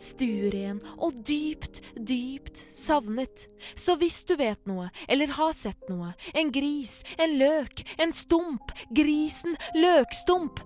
Stueren 0.02 0.82
og 0.98 1.16
dypt, 1.28 1.82
dypt 1.96 2.60
savnet. 2.76 3.48
Så 3.76 3.96
hvis 4.00 4.24
du 4.28 4.36
vet 4.40 4.60
noe, 4.68 4.90
eller 5.08 5.32
har 5.38 5.54
sett 5.56 5.90
noe, 5.92 6.14
en 6.36 6.52
gris, 6.56 7.00
en 7.22 7.38
løk, 7.40 7.86
en 8.02 8.14
stump, 8.16 8.74
grisen, 8.96 9.56
løkstump, 9.78 10.62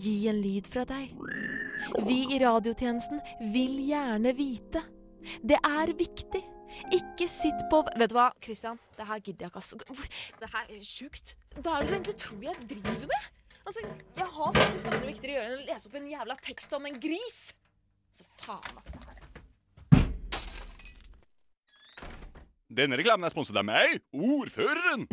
gi 0.00 0.28
en 0.30 0.40
lyd 0.40 0.70
fra 0.70 0.86
deg. 0.88 1.12
Vi 2.06 2.22
i 2.34 2.38
radiotjenesten 2.40 3.20
vil 3.52 3.76
gjerne 3.88 4.32
vite. 4.38 4.84
Det 5.42 5.58
er 5.66 5.92
viktig. 5.98 6.42
Ikke 6.94 7.26
sitt 7.28 7.66
på 7.70 7.82
Vet 7.98 8.12
du 8.12 8.16
hva, 8.16 8.30
Christian? 8.42 8.78
Det 8.96 9.06
her 9.08 9.20
gidder 9.26 9.48
jeg 9.48 9.64
ikke. 9.74 10.08
Det 10.38 10.50
her 10.52 10.70
er 10.70 10.84
sjukt. 10.86 11.34
Hva 11.58 11.76
er 11.76 11.82
det 11.82 11.88
du 11.88 11.94
egentlig 11.96 12.18
tror 12.22 12.44
jeg 12.46 12.68
driver 12.70 13.06
med? 13.10 13.30
Altså, 13.66 13.86
Jeg 14.16 14.26
har 14.36 14.54
faktisk 14.56 14.86
andre 14.86 15.08
viktigere 15.10 15.32
å 15.32 15.40
gjøre 15.40 15.56
enn 15.56 15.64
å 15.64 15.66
lese 15.72 15.90
opp 15.90 15.96
en 15.98 16.06
jævla 16.10 16.36
tekst 16.46 16.72
om 16.78 16.86
en 16.88 17.00
gris. 17.02 17.40
Så 18.20 18.26
faen, 18.44 18.76
altså. 18.76 19.10
Denne 22.76 22.96
reklamen 23.00 23.24
er 23.24 23.32
sponset 23.32 23.56
av 23.56 23.64
meg, 23.66 24.02
ordføreren. 24.14 25.08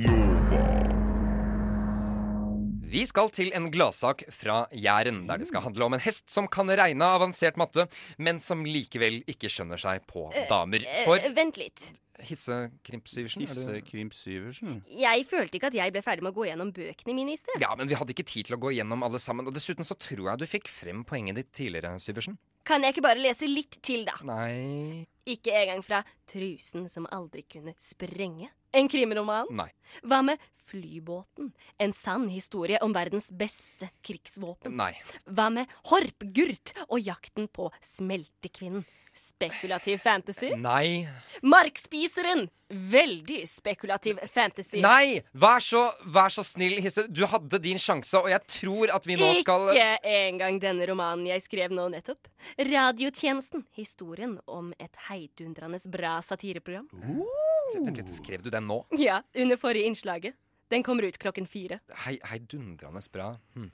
Vi 2.98 3.04
skal 3.06 3.30
til 3.30 3.52
en 3.54 3.68
gladsak 3.70 4.24
fra 4.34 4.64
Jæren, 4.74 5.20
der 5.30 5.38
det 5.38 5.46
skal 5.52 5.62
handle 5.62 5.86
om 5.86 5.94
en 5.94 6.02
hest 6.02 6.32
som 6.34 6.48
kan 6.50 6.66
regne 6.66 7.06
avansert 7.06 7.60
matte, 7.62 7.86
men 8.18 8.40
som 8.42 8.64
likevel 8.66 9.20
ikke 9.30 9.52
skjønner 9.54 9.78
seg 9.78 10.08
på 10.10 10.24
damer. 10.50 10.82
For 11.06 11.22
Eh, 11.22 11.30
vent 11.38 11.60
litt. 11.62 11.92
Hisse 12.26 12.72
Krimp 12.82 13.06
Syversen? 13.06 13.44
Hisse 13.46 13.76
Krimp 13.86 14.16
Syversen? 14.18 14.80
Jeg 14.90 15.28
følte 15.30 15.60
ikke 15.60 15.70
at 15.70 15.78
jeg 15.78 15.94
ble 15.94 16.02
ferdig 16.02 16.26
med 16.26 16.34
å 16.34 16.40
gå 16.40 16.48
gjennom 16.50 16.72
bøkene 16.74 17.14
mine 17.14 17.36
i 17.36 17.38
sted. 17.38 17.62
Ja, 17.62 17.76
men 17.78 17.88
vi 17.88 17.94
hadde 18.00 18.16
ikke 18.16 18.26
tid 18.26 18.50
til 18.50 18.58
å 18.58 18.62
gå 18.66 18.74
gjennom 18.74 19.06
alle 19.06 19.22
sammen. 19.22 19.46
Og 19.46 19.54
dessuten 19.54 19.86
så 19.86 19.94
tror 19.94 20.32
jeg 20.32 20.42
du 20.42 20.48
fikk 20.50 20.66
frem 20.68 21.06
poenget 21.06 21.38
ditt 21.38 21.52
tidligere, 21.54 22.00
Syversen. 22.02 22.40
Kan 22.66 22.82
jeg 22.82 22.96
ikke 22.96 23.06
bare 23.06 23.22
lese 23.22 23.46
litt 23.46 23.78
til, 23.86 24.08
da? 24.10 24.18
Nei 24.26 25.06
Ikke 25.28 25.52
engang 25.52 25.84
fra 25.84 26.04
'Trusen 26.26 26.88
som 26.90 27.08
aldri 27.12 27.44
kunne 27.44 27.74
sprenge'? 27.80 28.48
En 28.72 28.88
krimroman? 28.88 29.50
Nei. 29.52 29.68
Hva 30.04 30.22
med 30.24 30.40
'Flybåten'? 30.68 31.52
En 31.80 31.94
sann 31.94 32.30
historie 32.30 32.80
om 32.82 32.94
verdens 32.96 33.32
beste 33.32 33.90
krigsvåpen? 34.04 34.78
Nei. 34.78 34.94
Hva 35.26 35.50
med 35.52 35.68
'Horpgurt' 35.84 36.72
og 36.88 37.00
jakten 37.04 37.48
på 37.48 37.72
smeltekvinnen? 37.82 38.86
Spekulativ 39.18 40.00
fantasy? 40.04 40.52
Nei. 40.62 41.08
Markspiseren! 41.42 42.46
Veldig 42.70 43.42
spekulativ 43.50 44.20
fantasy. 44.32 44.80
Nei! 44.84 45.22
Vær 45.34 45.64
så, 45.64 45.84
vær 46.14 46.34
så 46.34 46.44
snill, 46.46 46.78
Hisse. 46.84 47.08
Du 47.10 47.24
hadde 47.30 47.60
din 47.64 47.82
sjanse, 47.82 48.20
og 48.20 48.30
jeg 48.32 48.44
tror 48.60 48.94
at 48.94 49.08
vi 49.08 49.18
nå 49.20 49.30
skal 49.42 49.72
Ikke 49.74 50.16
engang 50.28 50.60
denne 50.62 50.88
romanen 50.90 51.28
jeg 51.32 51.46
skrev 51.48 51.74
nå 51.76 51.88
nettopp. 51.96 52.30
Radiotjenesten. 52.60 53.66
Historien 53.78 54.38
om 54.46 54.74
et 54.80 54.94
heidundrende 55.10 55.80
bra 55.92 56.18
satireprogram. 56.26 56.90
Vent 56.94 57.98
litt, 57.98 58.12
skrev 58.14 58.44
du 58.46 58.52
den 58.54 58.68
nå? 58.70 58.84
Ja, 59.00 59.22
under 59.36 59.60
forrige 59.60 59.90
innslaget. 59.90 60.38
Den 60.70 60.84
kommer 60.84 61.08
ut 61.08 61.18
klokken 61.22 61.48
fire. 61.48 61.80
Hei, 62.04 62.18
heidundrende 62.28 63.02
bra. 63.14 63.34
Hm. 63.56 63.72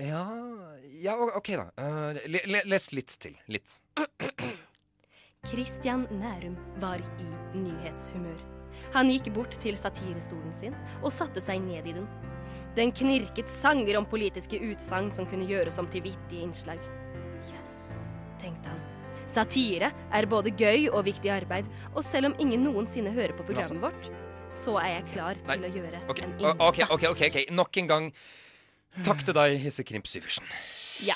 Ja 0.00 0.24
Ja, 1.00 1.16
OK, 1.36 1.52
da. 1.56 1.70
Uh, 1.80 2.16
le, 2.28 2.40
le, 2.44 2.60
les 2.68 2.90
litt 2.92 3.14
til. 3.22 3.36
Litt. 3.48 3.78
Christian 5.48 6.04
Nærum 6.12 6.56
var 6.82 7.00
i 7.00 7.28
nyhetshumør. 7.56 8.40
Han 8.94 9.08
gikk 9.10 9.30
bort 9.34 9.56
til 9.62 9.78
satirestolen 9.80 10.52
sin 10.54 10.76
og 11.00 11.08
satte 11.14 11.40
seg 11.42 11.62
ned 11.64 11.88
i 11.88 11.94
den. 11.96 12.08
Den 12.76 12.92
knirket 12.92 13.50
sanger 13.50 13.96
om 13.98 14.08
politiske 14.10 14.60
utsagn 14.70 15.08
som 15.14 15.28
kunne 15.30 15.48
gjøres 15.48 15.80
om 15.80 15.88
til 15.90 16.04
vittige 16.04 16.44
innslag. 16.44 16.82
Jøss, 17.48 17.78
tenkte 18.42 18.74
han. 18.74 18.82
Satire 19.30 19.92
er 20.12 20.28
både 20.30 20.52
gøy 20.58 20.88
og 20.90 21.04
viktig 21.06 21.30
arbeid, 21.32 21.68
og 21.94 22.02
selv 22.04 22.32
om 22.32 22.36
ingen 22.42 22.64
noensinne 22.66 23.12
hører 23.14 23.32
på 23.38 23.46
altså- 23.46 23.54
programmet 23.54 23.88
vårt, 23.88 24.12
så 24.54 24.76
er 24.82 24.96
jeg 24.96 25.08
klar 25.14 25.38
Nei, 25.46 25.56
til 25.56 25.64
å 25.64 25.74
gjøre 25.78 25.98
okay. 26.10 26.24
en 26.26 26.32
innsats. 26.34 26.60
ok, 26.68 26.78
ok, 26.90 27.04
ok, 27.14 27.22
ok. 27.30 27.50
Nok 27.54 27.76
en 27.76 27.90
gang. 27.90 28.12
Takk 29.06 29.22
til 29.24 29.36
deg, 29.36 29.56
Hissekrimp 29.62 30.08
Syversen. 30.10 30.46
Ja. 31.06 31.14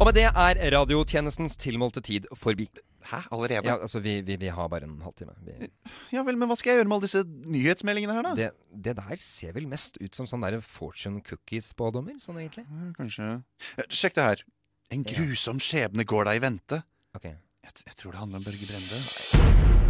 Og 0.00 0.08
med 0.08 0.16
det 0.18 0.26
er 0.28 0.58
radiotjenestens 0.74 1.56
tilmålte 1.60 2.02
tid 2.04 2.26
forbi. 2.36 2.66
Hæ, 3.04 3.20
allerede? 3.32 3.68
Ja, 3.68 3.76
altså, 3.84 4.00
vi, 4.00 4.18
vi, 4.24 4.36
vi 4.40 4.50
har 4.52 4.68
bare 4.68 4.86
en 4.88 4.98
halvtime. 5.04 5.34
Vi, 5.44 5.68
Ja 6.12 6.24
vel, 6.24 6.38
men 6.40 6.48
hva 6.48 6.56
skal 6.56 6.72
jeg 6.72 6.80
gjøre 6.80 6.88
med 6.90 6.96
alle 6.96 7.06
disse 7.06 7.22
nyhetsmeldingene 7.54 8.16
her, 8.16 8.26
da? 8.26 8.34
det, 8.38 8.50
det 8.86 8.96
der 9.00 9.20
ser 9.20 9.52
vel 9.56 9.68
mest 9.68 10.00
ut 10.00 10.16
som 10.16 10.28
sånne 10.28 10.54
der 10.54 10.64
fortune 10.64 11.22
cookies-spådommer, 11.24 12.16
sånn 12.22 12.40
egentlig. 12.42 12.66
Kanskje 12.98 13.30
Eh, 13.78 13.88
Sjekk 13.92 14.16
det 14.18 14.28
her. 14.28 14.44
En 14.92 15.04
grusom 15.08 15.60
skjebne 15.62 16.04
går 16.08 16.28
deg 16.30 16.40
i 16.40 16.44
vente. 16.44 16.82
Ok. 17.16 17.28
Jeg, 17.30 17.80
jeg 17.86 17.96
tror 18.00 18.12
det 18.12 18.24
handler 18.24 18.42
om 18.42 18.48
Børge 18.50 18.68
Brende. 18.68 19.83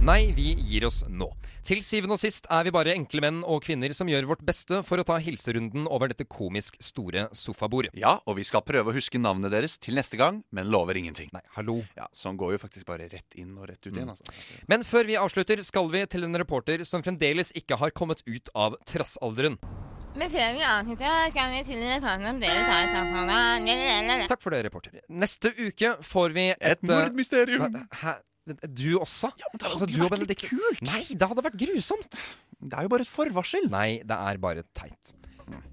Nei, 0.00 0.30
vi 0.32 0.54
gir 0.64 0.86
oss 0.88 1.02
nå. 1.12 1.26
Til 1.68 1.82
syvende 1.84 2.16
og 2.16 2.20
sist 2.22 2.46
er 2.48 2.64
vi 2.64 2.70
bare 2.72 2.94
enkle 2.96 3.20
menn 3.20 3.42
og 3.44 3.60
kvinner 3.66 3.92
som 3.92 4.08
gjør 4.08 4.24
vårt 4.30 4.42
beste 4.48 4.78
for 4.88 4.96
å 4.96 5.04
ta 5.04 5.18
hilserunden 5.20 5.84
over 5.92 6.08
dette 6.08 6.24
komisk 6.24 6.78
store 6.80 7.26
sofabordet. 7.36 7.92
Ja, 8.00 8.14
og 8.24 8.38
vi 8.38 8.46
skal 8.48 8.64
prøve 8.64 8.88
å 8.90 8.96
huske 8.96 9.20
navnet 9.20 9.52
deres 9.52 9.76
til 9.76 9.98
neste 10.00 10.16
gang, 10.16 10.38
men 10.56 10.70
lover 10.72 10.96
ingenting. 10.96 11.28
Nei, 11.36 11.42
hallo. 11.58 11.82
Ja, 11.98 12.08
Sånn 12.16 12.38
går 12.40 12.54
jo 12.56 12.62
faktisk 12.62 12.88
bare 12.88 13.10
rett 13.12 13.36
inn 13.36 13.52
og 13.58 13.68
rett 13.68 13.84
ut 13.84 13.92
igjen, 13.92 14.08
Mm. 14.08 14.14
altså. 14.16 14.64
Men 14.72 14.80
før 14.88 15.04
vi 15.04 15.18
avslutter, 15.20 15.62
skal 15.62 15.90
vi 15.92 16.06
til 16.06 16.24
en 16.24 16.34
reporter 16.34 16.82
som 16.84 17.02
fremdeles 17.02 17.52
ikke 17.52 17.76
har 17.76 17.90
kommet 17.90 18.22
ut 18.26 18.48
av 18.54 18.76
trassalderen. 18.86 19.58
Men 20.16 20.30
før 20.30 20.56
vi 20.56 20.64
avslutter, 20.64 21.30
skal 21.30 21.50
vi 21.52 21.62
til 21.62 21.78
reporten 21.84 22.26
om 22.26 22.40
dere 22.40 22.64
tar 22.64 22.88
et 22.88 24.28
Takk 24.28 24.40
for 24.40 24.50
det, 24.50 24.64
reporter. 24.64 25.00
Neste 25.10 25.52
uke 25.60 25.98
får 26.02 26.32
vi 26.32 26.48
et 26.50 26.56
Et 26.62 26.82
mordmysterium. 26.82 27.86
Hæ? 27.92 28.16
Du 28.48 28.98
også? 28.98 29.30
Ja, 29.38 29.48
men 29.52 29.60
det 29.60 29.68
hadde 29.68 29.74
altså, 29.76 29.88
ikke 29.90 30.10
vært 30.10 30.28
litt 30.30 30.44
kult. 30.48 30.84
Nei, 30.88 31.02
det 31.12 31.28
hadde 31.30 31.44
vært 31.44 31.58
grusomt. 31.60 32.22
Det 32.60 32.76
er 32.76 32.86
jo 32.86 32.92
bare 32.92 33.06
et 33.06 33.10
forvarsel. 33.10 33.66
Nei, 33.72 33.88
det 34.06 34.16
er 34.16 34.40
bare 34.42 34.64
teit. 34.76 35.14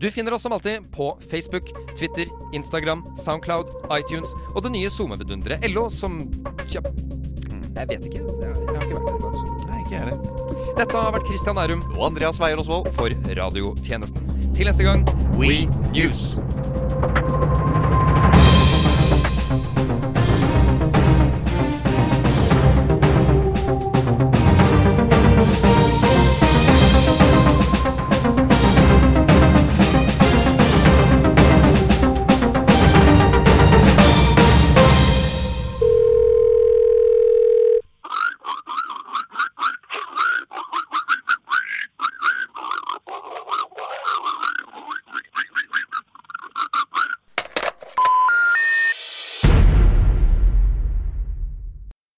Du 0.02 0.08
finner 0.12 0.34
oss 0.34 0.42
som 0.42 0.54
alltid 0.56 0.92
på 0.92 1.20
Facebook, 1.32 1.70
Twitter, 1.98 2.26
Instagram, 2.54 3.04
Soundcloud, 3.18 3.70
iTunes 3.94 4.34
og 4.56 4.64
det 4.66 4.72
nye 4.74 4.90
SoMe-vidunderet 4.90 5.68
LO 5.70 5.88
som 5.94 6.24
Tja, 6.66 6.82
Jeg 7.78 7.90
vet 7.92 8.08
ikke. 8.10 8.24
Jeg, 8.24 8.56
har 8.74 8.88
ikke 8.88 8.98
vært 8.98 9.08
der. 9.12 9.28
Altså. 9.30 9.46
Nei, 9.68 9.84
ikke 9.84 9.94
jeg 9.94 10.02
heller. 10.08 10.74
Dette 10.78 10.98
har 10.98 11.14
vært 11.14 11.30
Christian 11.30 11.58
Nærum 11.58 11.86
Og 11.96 12.04
Andreas 12.10 12.42
Weier 12.42 12.62
Osvold. 12.62 12.90
for 12.98 13.14
Radiotjenesten. 13.42 14.54
Til 14.58 14.70
neste 14.72 14.86
gang 14.86 15.06
We 15.38 15.66
News. 15.94 16.38